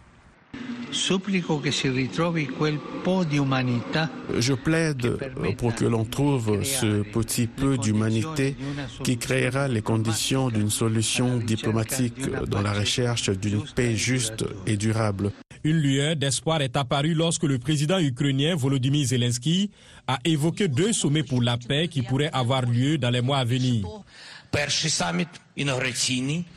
Je 4.39 4.53
plaide 4.53 5.17
pour 5.57 5.73
que 5.75 5.85
l'on 5.85 6.05
trouve 6.05 6.63
ce 6.63 7.01
petit 7.01 7.47
peu 7.47 7.77
d'humanité 7.79 8.55
qui 9.03 9.17
créera 9.17 9.67
les 9.67 9.81
conditions 9.81 10.49
d'une 10.49 10.69
solution 10.69 11.37
diplomatique 11.37 12.29
dans 12.47 12.61
la 12.61 12.73
recherche 12.73 13.31
d'une 13.31 13.63
paix 13.75 13.95
juste 13.95 14.45
et 14.67 14.77
durable. 14.77 15.31
Une 15.63 15.77
lueur 15.77 16.15
d'espoir 16.15 16.61
est 16.61 16.77
apparue 16.77 17.13
lorsque 17.13 17.43
le 17.43 17.57
président 17.57 17.97
ukrainien 17.97 18.55
Volodymyr 18.55 19.07
Zelensky 19.07 19.71
a 20.07 20.19
évoqué 20.25 20.67
deux 20.67 20.93
sommets 20.93 21.23
pour 21.23 21.41
la 21.41 21.57
paix 21.57 21.87
qui 21.87 22.01
pourraient 22.03 22.29
avoir 22.33 22.63
lieu 22.63 22.97
dans 22.97 23.09
les 23.09 23.21
mois 23.21 23.37
à 23.37 23.45
venir. 23.45 23.87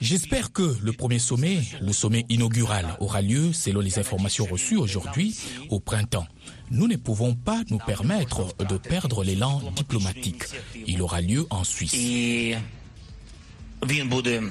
J'espère 0.00 0.52
que 0.52 0.76
le 0.82 0.92
premier 0.92 1.18
sommet, 1.18 1.60
le 1.80 1.92
sommet 1.92 2.26
inaugural, 2.28 2.96
aura 3.00 3.22
lieu, 3.22 3.52
selon 3.54 3.80
les 3.80 3.98
informations 3.98 4.44
reçues 4.44 4.76
aujourd'hui, 4.76 5.34
au 5.70 5.80
printemps. 5.80 6.26
Nous 6.70 6.88
ne 6.88 6.96
pouvons 6.96 7.34
pas 7.34 7.62
nous 7.70 7.78
permettre 7.78 8.54
de 8.66 8.76
perdre 8.76 9.24
l'élan 9.24 9.62
diplomatique. 9.74 10.44
Il 10.86 11.00
aura 11.00 11.22
lieu 11.22 11.46
en 11.48 11.64
Suisse. 11.64 11.94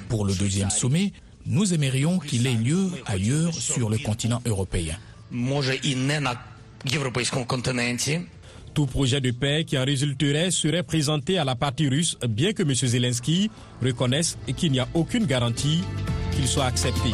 Pour 0.10 0.26
le 0.26 0.34
deuxième 0.34 0.72
sommet, 0.72 1.14
nous 1.46 1.74
aimerions 1.74 2.18
qu'il 2.18 2.48
ait 2.48 2.56
lieu 2.56 2.90
ailleurs 3.06 3.54
sur 3.54 3.90
le 3.92 4.00
continent 4.00 4.42
européen. 4.46 4.98
Tout 8.76 8.88
projet 8.88 9.22
de 9.22 9.32
paix 9.32 9.64
qui 9.64 9.78
en 9.78 9.86
résulterait 9.86 10.52
serait 10.52 10.84
présenté 10.84 11.38
à 11.38 11.46
la 11.46 11.56
partie 11.56 11.88
russe, 11.88 12.18
bien 12.28 12.52
que 12.52 12.62
M. 12.62 12.74
Zelensky 12.76 13.50
reconnaisse 13.82 14.38
qu'il 14.58 14.74
n'y 14.74 14.82
a 14.82 14.88
aucune 14.94 15.26
garantie 15.26 15.82
qu'il 16.36 16.46
soit 16.46 16.66
accepté. 16.66 17.12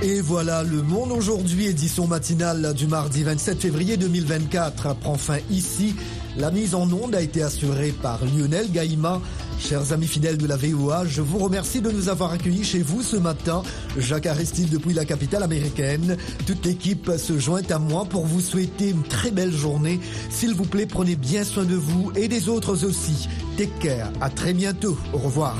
Et 0.00 0.20
voilà, 0.20 0.62
le 0.62 0.82
monde 0.82 1.10
aujourd'hui, 1.10 1.66
édition 1.66 2.06
matinale 2.06 2.74
du 2.74 2.86
mardi 2.86 3.24
27 3.24 3.60
février 3.60 3.96
2024, 3.96 4.94
prend 4.98 5.18
fin 5.18 5.38
ici. 5.50 5.96
La 6.36 6.52
mise 6.52 6.76
en 6.76 6.88
onde 6.92 7.16
a 7.16 7.20
été 7.20 7.42
assurée 7.42 7.90
par 7.90 8.20
Lionel 8.24 8.70
Gaïma. 8.70 9.20
Chers 9.62 9.92
amis 9.92 10.08
fidèles 10.08 10.38
de 10.38 10.46
la 10.46 10.56
VOA, 10.56 11.06
je 11.06 11.22
vous 11.22 11.38
remercie 11.38 11.80
de 11.80 11.90
nous 11.90 12.08
avoir 12.08 12.32
accueillis 12.32 12.64
chez 12.64 12.82
vous 12.82 13.00
ce 13.00 13.16
matin. 13.16 13.62
Jacques 13.96 14.26
Aristide 14.26 14.68
depuis 14.70 14.92
la 14.92 15.04
capitale 15.04 15.44
américaine. 15.44 16.16
Toute 16.46 16.66
l'équipe 16.66 17.12
se 17.16 17.38
joint 17.38 17.62
à 17.70 17.78
moi 17.78 18.04
pour 18.04 18.26
vous 18.26 18.40
souhaiter 18.40 18.88
une 18.88 19.04
très 19.04 19.30
belle 19.30 19.52
journée. 19.52 20.00
S'il 20.30 20.52
vous 20.54 20.64
plaît, 20.64 20.86
prenez 20.86 21.14
bien 21.14 21.44
soin 21.44 21.64
de 21.64 21.76
vous 21.76 22.10
et 22.16 22.26
des 22.26 22.48
autres 22.48 22.84
aussi. 22.84 23.28
Take 23.56 23.70
care. 23.80 24.10
À 24.20 24.30
très 24.30 24.52
bientôt. 24.52 24.98
Au 25.12 25.18
revoir. 25.18 25.50